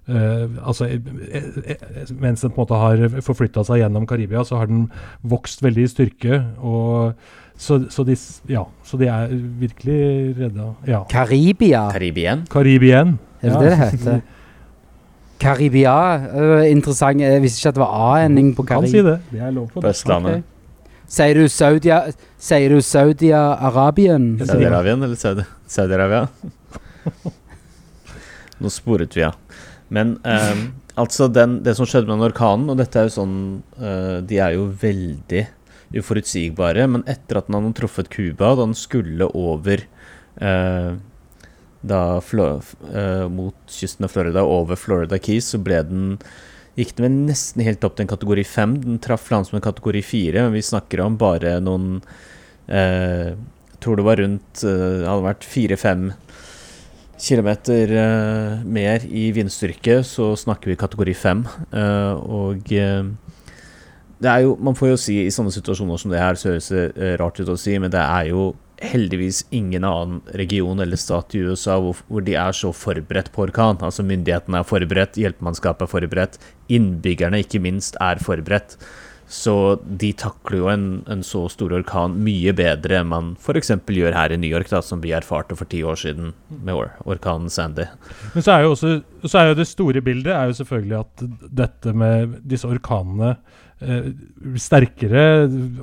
eh, 0.08 0.46
altså, 0.64 0.88
eh, 0.88 1.02
eh, 1.32 1.74
eh, 1.74 2.14
Mens 2.20 2.42
den 2.42 2.52
på 2.52 2.62
en 2.62 2.64
måte 2.64 2.80
har 2.80 3.22
forflytta 3.24 3.64
seg 3.68 3.82
gjennom 3.84 4.08
Karibia, 4.08 4.44
så 4.48 4.62
har 4.62 4.68
den 4.72 4.88
vokst 5.24 5.64
veldig 5.64 5.84
i 5.84 5.92
styrke. 5.92 6.42
og 6.60 7.14
så, 7.58 7.80
så, 7.90 8.04
de, 8.06 8.14
ja, 8.52 8.68
så 8.86 9.00
de 9.02 9.08
er 9.10 9.32
virkelig 9.58 10.02
redda. 10.38 10.74
Ja. 10.86 11.04
Karibia, 11.10 11.88
Karibien. 11.96 12.46
Karibien. 12.54 13.18
er 13.42 13.50
det 13.50 13.54
ja. 13.54 13.62
det 13.62 13.70
det 13.70 13.78
heter? 13.86 14.26
Karibia. 15.40 15.96
Uh, 16.34 16.64
interessant. 16.72 17.22
Jeg 17.22 17.42
visste 17.44 17.62
ikke 17.62 17.74
at 17.74 17.78
det 17.80 17.84
var 17.84 17.96
A-ending 18.12 18.54
på 18.58 18.66
Karibia. 18.68 18.92
si 18.92 19.04
det. 19.06 19.18
Det 19.32 19.42
er 19.42 19.52
lov 19.56 19.68
for 19.72 19.82
På 19.86 19.92
Østlandet. 19.92 20.44
Ok. 20.44 20.54
Sier 21.08 21.38
du 21.40 21.46
Saudia 21.48 22.02
Sier 22.38 22.74
du 22.74 22.82
Saudi-Arabien? 22.84 24.26
Saudi-Arabien 24.44 25.04
eller 25.06 25.16
Saudi- 25.16 25.46
Saudi-Arabia? 25.72 26.26
Nå 28.62 28.72
sporet 28.74 29.16
vi 29.16 29.24
av. 29.24 29.38
Men 29.94 30.18
um, 30.28 30.64
altså 31.00 31.30
den, 31.32 31.62
det 31.64 31.78
som 31.78 31.88
skjedde 31.88 32.10
med 32.10 32.18
den 32.18 32.28
orkanen, 32.28 32.68
og 32.74 32.80
dette 32.82 33.00
er 33.00 33.08
jo 33.08 33.14
sånn 33.22 33.36
uh, 33.80 34.18
De 34.28 34.40
er 34.44 34.58
jo 34.58 34.66
veldig 34.82 35.46
uforutsigbare, 35.96 36.84
men 36.92 37.06
etter 37.08 37.40
at 37.40 37.48
den 37.48 37.56
hadde 37.56 37.76
truffet 37.78 38.10
Cuba, 38.12 38.50
da 38.58 38.66
den 38.66 38.74
skulle 38.76 39.30
over 39.32 39.80
eh, 40.44 40.90
da 41.90 42.20
Flo, 42.24 42.50
uh, 42.92 43.26
mot 43.32 43.58
kysten 43.72 44.08
av 44.08 44.14
Florida, 44.14 44.44
over 44.44 44.80
Florida 44.80 45.20
Keys, 45.20 45.54
så 45.54 45.62
ble 45.64 45.82
den 45.88 46.06
gikk 46.78 46.94
den 47.00 47.24
nesten 47.26 47.66
helt 47.66 47.84
opp 47.86 47.98
til 47.98 48.06
en 48.06 48.14
kategori 48.14 48.46
5. 48.46 48.78
Den 48.86 49.00
traff 49.04 49.30
land 49.34 49.50
som 49.50 49.58
en 49.58 49.66
kategori 49.66 50.04
4, 50.06 50.46
men 50.46 50.56
vi 50.56 50.66
snakker 50.66 51.02
om 51.04 51.18
bare 51.20 51.58
noen 51.64 52.02
eh, 52.68 53.34
Jeg 53.34 53.82
tror 53.84 53.98
det 53.98 54.06
var 54.06 54.22
rundt 54.22 54.64
eh, 54.66 55.06
hadde 55.06 55.26
vært 55.26 55.48
4-5 55.48 56.12
kilometer 57.18 57.94
eh, 57.98 58.66
mer 58.66 59.06
i 59.10 59.30
vindstyrke, 59.34 60.04
så 60.06 60.36
snakker 60.38 60.70
vi 60.74 60.78
kategori 60.78 61.18
5. 61.18 61.44
Eh, 61.72 62.30
og 62.42 62.74
eh, 62.74 63.10
det 64.18 64.30
er 64.32 64.46
jo 64.46 64.56
Man 64.62 64.78
får 64.78 64.94
jo 64.94 65.02
si 65.02 65.20
i 65.24 65.34
sånne 65.34 65.54
situasjoner 65.54 66.02
som 66.02 66.14
det 66.14 66.22
her, 66.22 66.38
så 66.38 66.54
høres 66.54 66.70
det 66.74 66.88
eh, 66.94 67.18
rart 67.22 67.42
ut 67.42 67.54
å 67.54 67.58
si, 67.58 67.78
men 67.82 67.94
det 67.94 68.02
er 68.06 68.32
jo 68.34 68.52
heldigvis 68.84 69.44
ingen 69.56 69.86
annen 69.88 70.22
region 70.38 70.80
eller 70.84 71.00
stat 71.00 71.36
i 71.36 71.42
USA 71.48 71.80
hvor, 71.82 71.98
hvor 72.12 72.24
de 72.26 72.38
er 72.38 72.54
så 72.56 72.72
forberedt 72.76 73.32
på 73.34 73.48
orkan. 73.48 73.80
Altså 73.82 74.06
myndighetene 74.06 74.62
er 74.62 74.70
forberedt, 74.70 75.18
hjelpemannskapet 75.18 75.88
er 75.88 75.92
forberedt, 75.92 76.40
innbyggerne 76.70 77.42
ikke 77.44 77.62
minst 77.64 77.98
er 78.04 78.22
forberedt. 78.24 78.78
Så 79.28 79.76
de 79.84 80.14
takler 80.16 80.62
jo 80.62 80.70
en, 80.72 80.84
en 81.12 81.24
så 81.26 81.42
stor 81.52 81.74
orkan 81.76 82.14
mye 82.24 82.54
bedre 82.56 83.02
enn 83.02 83.10
man 83.12 83.34
f.eks. 83.36 83.74
gjør 83.84 84.16
her 84.16 84.32
i 84.32 84.38
New 84.40 84.48
York, 84.48 84.70
da, 84.72 84.80
som 84.80 85.02
vi 85.04 85.12
erfarte 85.16 85.58
for 85.60 85.68
ti 85.68 85.82
år 85.84 86.00
siden 86.00 86.32
med 86.48 86.72
or 86.78 86.94
orkanen 87.04 87.52
Sandy. 87.52 87.90
Men 88.32 88.46
så 88.46 88.56
er 88.56 88.64
jo 88.64 88.72
også 88.78 88.94
så 89.28 89.42
er 89.42 89.50
jo 89.50 89.60
det 89.60 89.68
store 89.68 90.04
bildet 90.06 90.32
er 90.32 90.48
jo 90.48 90.56
selvfølgelig 90.62 91.00
at 91.02 91.26
dette 91.60 91.94
med 91.98 92.38
disse 92.48 92.70
orkanene 92.70 93.34
eh, 93.84 94.14
sterkere, 94.56 95.26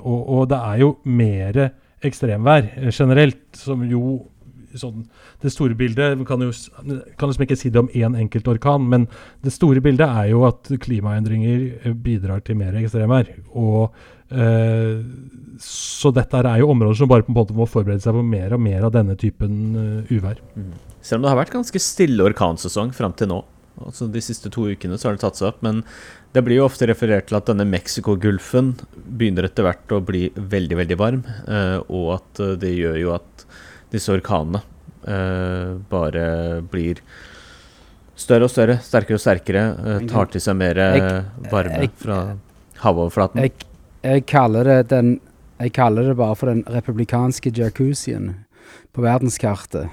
og, 0.01 0.21
og 0.23 0.49
det 0.55 0.63
er 0.73 0.81
jo 0.87 0.95
mer 1.05 1.61
ekstremvær 2.09 2.71
eh, 2.77 2.93
generelt, 2.93 3.43
som 3.59 3.85
jo 3.89 4.23
sånn, 4.79 5.05
Det 5.43 5.53
store 5.53 5.77
bildet 5.79 6.23
kan 6.27 6.43
jo 6.43 6.51
kan 7.19 7.31
liksom 7.31 7.45
ikke 7.47 7.59
si 7.59 7.71
det 7.71 7.83
om 7.83 7.91
én 7.95 8.17
enkelt 8.19 8.49
orkan, 8.49 8.89
men 8.91 9.07
det 9.45 9.53
store 9.55 9.83
bildet 9.85 10.09
er 10.09 10.33
jo 10.33 10.45
at 10.49 10.71
klimaendringer 10.83 11.61
eh, 11.85 11.95
bidrar 11.95 12.43
til 12.45 12.59
mer 12.59 12.75
ekstremvær. 12.81 13.31
Og 13.55 13.95
eh, 14.35 15.05
Så 15.61 16.11
dette 16.15 16.43
er 16.43 16.59
jo 16.63 16.73
områder 16.73 16.99
som 16.99 17.11
bare 17.11 17.27
på 17.27 17.31
en 17.31 17.39
måte 17.39 17.55
må 17.55 17.69
forberede 17.71 18.03
seg 18.03 18.17
på 18.17 18.25
mer 18.27 18.57
og 18.57 18.63
mer 18.65 18.89
av 18.89 18.95
denne 18.97 19.15
typen 19.15 19.61
uh, 19.79 20.11
uvær. 20.11 20.41
Selv 21.01 21.21
om 21.21 21.27
det 21.27 21.31
har 21.31 21.39
vært 21.39 21.55
ganske 21.55 21.79
stille 21.79 22.25
orkansesong 22.27 22.91
fram 22.97 23.15
til 23.15 23.31
nå. 23.31 23.39
Altså 23.85 24.09
De 24.11 24.23
siste 24.23 24.51
to 24.51 24.67
ukene 24.71 24.99
så 24.99 25.09
har 25.09 25.17
det 25.17 25.23
tatt 25.23 25.39
seg 25.39 25.53
opp, 25.53 25.63
men 25.63 25.85
det 26.35 26.43
blir 26.43 26.59
jo 26.59 26.67
ofte 26.67 26.89
referert 26.91 27.29
til 27.31 27.39
at 27.39 27.47
denne 27.47 27.67
Mexicogolfen 27.69 28.73
begynner 28.95 29.47
etter 29.47 29.67
hvert 29.69 29.93
å 29.95 30.01
bli 30.03 30.27
veldig, 30.35 30.79
veldig 30.81 30.97
varm, 30.99 31.21
eh, 31.47 31.77
og 31.87 32.09
at 32.17 32.41
eh, 32.43 32.57
det 32.59 32.73
gjør 32.75 32.97
jo 32.99 33.13
at 33.15 33.45
disse 33.95 34.11
orkanene 34.11 34.65
eh, 35.07 35.77
bare 35.93 36.25
blir 36.73 37.05
større 38.19 38.49
og 38.49 38.51
større, 38.51 38.81
sterkere 38.83 39.21
og 39.21 39.23
sterkere, 39.23 39.63
tar 40.11 40.33
til 40.33 40.43
seg 40.43 40.59
mer 40.59 40.81
varme 41.53 41.87
fra 42.03 42.19
havoverflaten. 42.83 43.43
Jeg, 43.47 43.71
jeg 44.03 44.27
kaller 44.31 44.71
det 44.71 44.81
den 44.91 45.17
Jeg 45.63 45.71
kaller 45.75 46.11
det 46.11 46.17
bare 46.19 46.35
for 46.35 46.51
den 46.51 46.65
republikanske 46.67 47.53
jacuzzien 47.55 48.33
på 48.95 49.05
verdenskartet. 49.05 49.91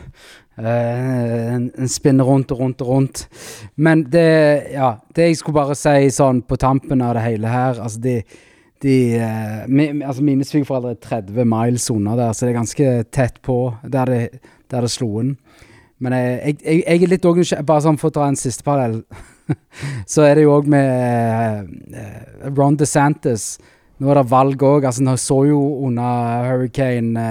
Uh, 0.62 1.54
en, 1.56 1.72
en 1.80 1.90
spinner 1.90 2.28
rundt 2.28 2.52
og 2.52 2.60
rundt 2.60 2.82
og 2.84 2.88
rundt. 2.88 3.26
Men 3.76 4.04
det 4.12 4.72
Ja, 4.74 4.98
det 5.16 5.30
jeg 5.30 5.40
skulle 5.40 5.62
bare 5.62 5.78
si 5.80 6.12
sånn 6.12 6.44
på 6.44 6.60
tampen 6.60 7.02
av 7.02 7.16
det 7.16 7.24
hele 7.24 7.50
her 7.50 7.80
Altså, 7.80 8.02
de, 8.04 8.18
de 8.84 8.96
uh, 9.16 9.64
mi, 9.72 9.88
altså 10.04 10.26
Mine 10.28 10.46
svigerforeldre 10.46 10.92
er 10.98 11.02
30 11.24 11.48
miles 11.48 11.88
unna 11.90 12.18
der, 12.20 12.36
så 12.36 12.46
det 12.46 12.52
er 12.52 12.60
ganske 12.60 12.94
tett 13.16 13.42
på 13.42 13.58
der 13.88 14.12
det, 14.12 14.22
der 14.70 14.86
det 14.86 14.92
slo 14.92 15.14
inn. 15.24 15.36
Men 16.02 16.18
jeg, 16.18 16.58
jeg, 16.66 16.84
jeg 16.84 17.04
er 17.04 17.14
litt 17.14 17.26
òg 17.30 17.42
Bare 17.62 17.86
sånn 17.86 18.00
for 18.02 18.12
å 18.12 18.18
ta 18.20 18.28
en 18.28 18.40
siste 18.40 18.66
parallell, 18.68 19.04
så 20.14 20.28
er 20.28 20.36
det 20.36 20.46
jo 20.46 20.58
òg 20.60 20.70
med 20.70 21.72
uh, 21.96 22.50
Ron 22.52 22.78
DeSantis. 22.78 23.56
Nå 24.02 24.10
er 24.10 24.18
det 24.18 24.32
valg 24.32 24.64
òg. 24.66 24.86
Altså, 24.90 25.04
nå 25.06 25.14
så 25.22 25.44
jo 25.46 25.60
under 25.86 26.48
hurricane 26.50 27.26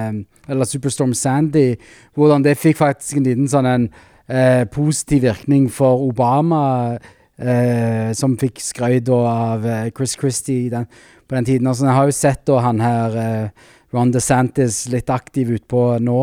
eller 0.50 0.66
Superstorm 0.66 1.14
Sandy, 1.14 1.74
hvordan 2.14 2.44
det 2.46 2.58
fikk 2.58 2.78
faktisk 2.80 3.18
en 3.18 3.26
liten 3.26 3.50
sånn 3.50 3.68
en 3.70 3.88
eh, 4.30 4.62
positiv 4.70 5.24
virkning 5.28 5.68
for 5.70 6.02
Obama, 6.06 6.98
eh, 7.38 8.10
som 8.18 8.38
fikk 8.40 8.62
skrøyd 8.62 9.10
av 9.14 9.66
eh, 9.66 9.90
Chris 9.96 10.16
Christie 10.18 10.70
den, 10.72 10.86
på 11.26 11.38
den 11.38 11.50
tiden. 11.50 11.70
Altså, 11.70 11.86
jeg 11.86 11.98
har 11.98 12.10
jo 12.10 12.16
sett 12.18 12.46
da, 12.50 12.62
han 12.66 12.82
her 12.82 13.18
eh, 13.24 13.68
Ron 13.94 14.14
DeSantis 14.14 14.84
litt 14.92 15.10
aktiv 15.10 15.50
utpå 15.58 15.84
nå. 16.02 16.20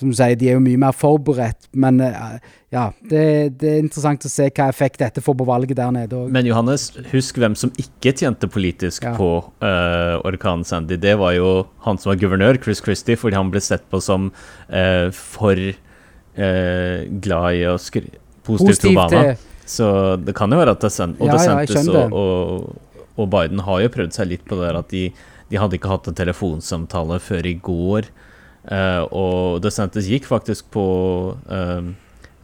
Som 0.00 0.10
du 0.10 0.16
sier, 0.18 0.34
de 0.34 0.48
er 0.50 0.56
jo 0.56 0.62
mye 0.62 0.78
mer 0.82 0.94
forberedt, 0.96 1.68
men 1.78 2.00
eh, 2.02 2.38
ja, 2.74 2.88
det, 3.06 3.20
det, 3.60 3.68
er 3.70 3.82
interessant 3.84 4.26
å 4.26 4.30
se 4.30 4.48
hva 4.48 4.66
effekt 4.72 4.98
dette 4.98 5.22
får 5.22 5.36
på 5.38 5.46
valget 5.46 5.78
der 5.78 5.92
nede 5.94 6.18
òg. 6.18 6.32
Men 6.34 6.48
Johannes, 6.48 6.88
husk 7.12 7.38
hvem 7.38 7.54
som 7.58 7.70
ikke 7.78 8.10
tjente 8.18 8.50
politisk 8.50 9.06
ja. 9.06 9.12
på 9.14 9.28
uh, 9.62 10.16
orkanen 10.26 10.66
Sandy. 10.66 10.98
Det 10.98 11.14
var 11.20 11.36
jo 11.36 11.52
han 11.86 12.00
som 12.02 12.10
var 12.10 12.18
guvernør, 12.18 12.58
Chris 12.64 12.82
Christie, 12.82 13.18
fordi 13.20 13.38
han 13.38 13.54
ble 13.54 13.62
sett 13.62 13.86
på 13.92 14.02
som 14.02 14.32
uh, 14.34 15.08
for 15.14 15.62
uh, 15.62 16.98
glad 17.22 17.60
i 17.60 17.62
å 17.70 17.78
skry 17.78 18.08
positivt 18.44 18.82
til 18.88 18.96
Obama. 18.96 19.36
Så 19.64 19.86
det 20.20 20.34
kan 20.36 20.52
jo 20.52 20.58
være 20.58 20.74
at 20.74 20.82
DeSantis, 20.82 21.22
og, 21.22 21.30
ja, 21.30 21.38
DeSantis 21.38 21.86
ja, 21.86 22.02
og, 22.10 22.18
og, 22.18 23.06
og, 23.14 23.30
Biden 23.32 23.62
har 23.64 23.86
jo 23.86 23.94
prøvd 23.94 24.18
seg 24.18 24.32
litt 24.34 24.44
på 24.48 24.58
det 24.58 24.66
der 24.66 24.82
at 24.82 24.90
de, 24.90 25.06
de 25.54 25.62
hadde 25.62 25.78
ikke 25.78 25.94
hatt 25.94 26.10
en 26.10 26.18
telefonsamtale 26.18 27.22
før 27.22 27.48
i 27.48 27.54
går. 27.62 28.10
Og 28.64 29.60
DeSantis 29.60 30.06
gikk 30.08 30.24
faktisk 30.24 30.70
på 30.72 30.84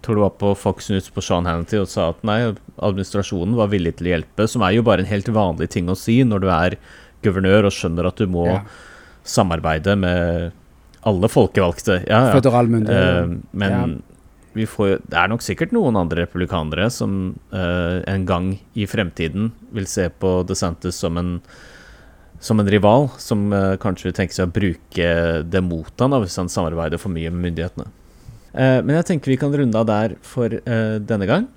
tror 0.00 0.16
det 0.16 0.22
var 0.22 0.37
på 0.40 0.54
Fox 0.54 0.90
News 0.90 1.11
på 1.12 1.22
Sean 1.24 1.46
Hannity 1.48 1.78
og 1.80 1.88
sa 1.90 2.11
at 2.12 2.22
nei, 2.26 2.38
administrasjonen 2.80 3.56
var 3.59 3.70
villig 3.72 3.96
til 3.98 4.09
å 4.09 4.14
hjelpe, 4.14 4.46
som 4.48 4.64
er 4.64 4.76
jo 4.76 4.85
bare 4.87 5.04
en 5.04 5.11
helt 5.11 5.28
vanlig 5.35 5.70
ting 5.74 5.90
å 5.92 5.98
si 5.98 6.20
når 6.24 6.44
du 6.44 6.48
er 6.52 6.76
guvernør 7.24 7.68
og 7.68 7.76
skjønner 7.76 8.09
at 8.09 8.20
du 8.20 8.30
må 8.30 8.46
ja. 8.48 8.62
samarbeide 9.28 9.96
med 10.00 10.56
alle 11.09 11.33
folkevalgte. 11.33 12.02
Ja, 12.09 12.26
ja. 12.33 12.62
Uh, 12.88 13.37
men 13.52 14.00
vi 14.56 14.66
får, 14.68 14.98
det 15.09 15.16
er 15.16 15.30
nok 15.30 15.44
sikkert 15.44 15.74
noen 15.76 15.98
andre 16.00 16.24
republikanere 16.24 16.88
som 16.92 17.35
uh, 17.54 18.00
en 18.09 18.24
gang 18.28 18.54
i 18.74 18.88
fremtiden 18.90 19.52
vil 19.76 19.88
se 19.88 20.09
på 20.11 20.40
DeSantis 20.48 20.98
som 21.00 21.20
en 21.20 21.37
som 22.40 22.61
en 22.61 22.70
rival, 22.72 23.09
som 23.20 23.53
uh, 23.53 23.76
kanskje 23.81 24.09
vil 24.09 24.16
tenke 24.16 24.37
seg 24.37 24.48
å 24.48 24.55
bruke 24.55 25.09
det 25.44 25.62
mot 25.64 25.92
han 26.00 26.14
da, 26.14 26.20
hvis 26.22 26.38
han 26.40 26.50
samarbeider 26.53 27.00
for 27.00 27.12
mye 27.12 27.33
med 27.33 27.50
myndighetene. 27.50 27.88
Uh, 28.50 28.81
men 28.81 28.96
jeg 28.96 29.11
tenker 29.12 29.35
vi 29.35 29.38
kan 29.40 29.55
runde 29.55 29.79
av 29.79 29.88
der 29.90 30.16
for 30.26 30.57
uh, 30.64 30.96
denne 30.98 31.31
gang. 31.31 31.50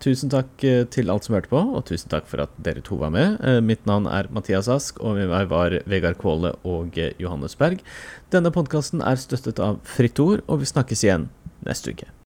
Tusen 0.00 0.30
takk 0.32 0.64
til 0.90 1.10
alt 1.12 1.26
som 1.26 1.34
hørte 1.36 1.50
på, 1.50 1.60
og 1.76 1.82
tusen 1.86 2.08
takk 2.10 2.24
for 2.26 2.40
at 2.46 2.54
dere 2.64 2.80
to 2.82 2.96
var 2.98 3.12
med. 3.14 3.36
mitt 3.62 3.84
navn 3.86 4.08
er 4.08 4.30
Mathias 4.32 4.66
Ask, 4.72 4.96
og 5.04 5.20
med 5.20 5.28
meg 5.30 5.52
var 5.52 5.76
Vegard 5.86 6.16
Kvåle 6.18 6.54
og 6.66 6.96
Johannes 7.20 7.54
Berg. 7.60 7.84
Denne 8.32 8.50
podkasten 8.50 9.04
er 9.04 9.20
støttet 9.20 9.60
av 9.62 9.78
Fritt 9.86 10.18
Ord, 10.24 10.42
og 10.48 10.64
vi 10.64 10.72
snakkes 10.72 11.04
igjen 11.04 11.28
neste 11.68 11.92
uke. 11.92 12.16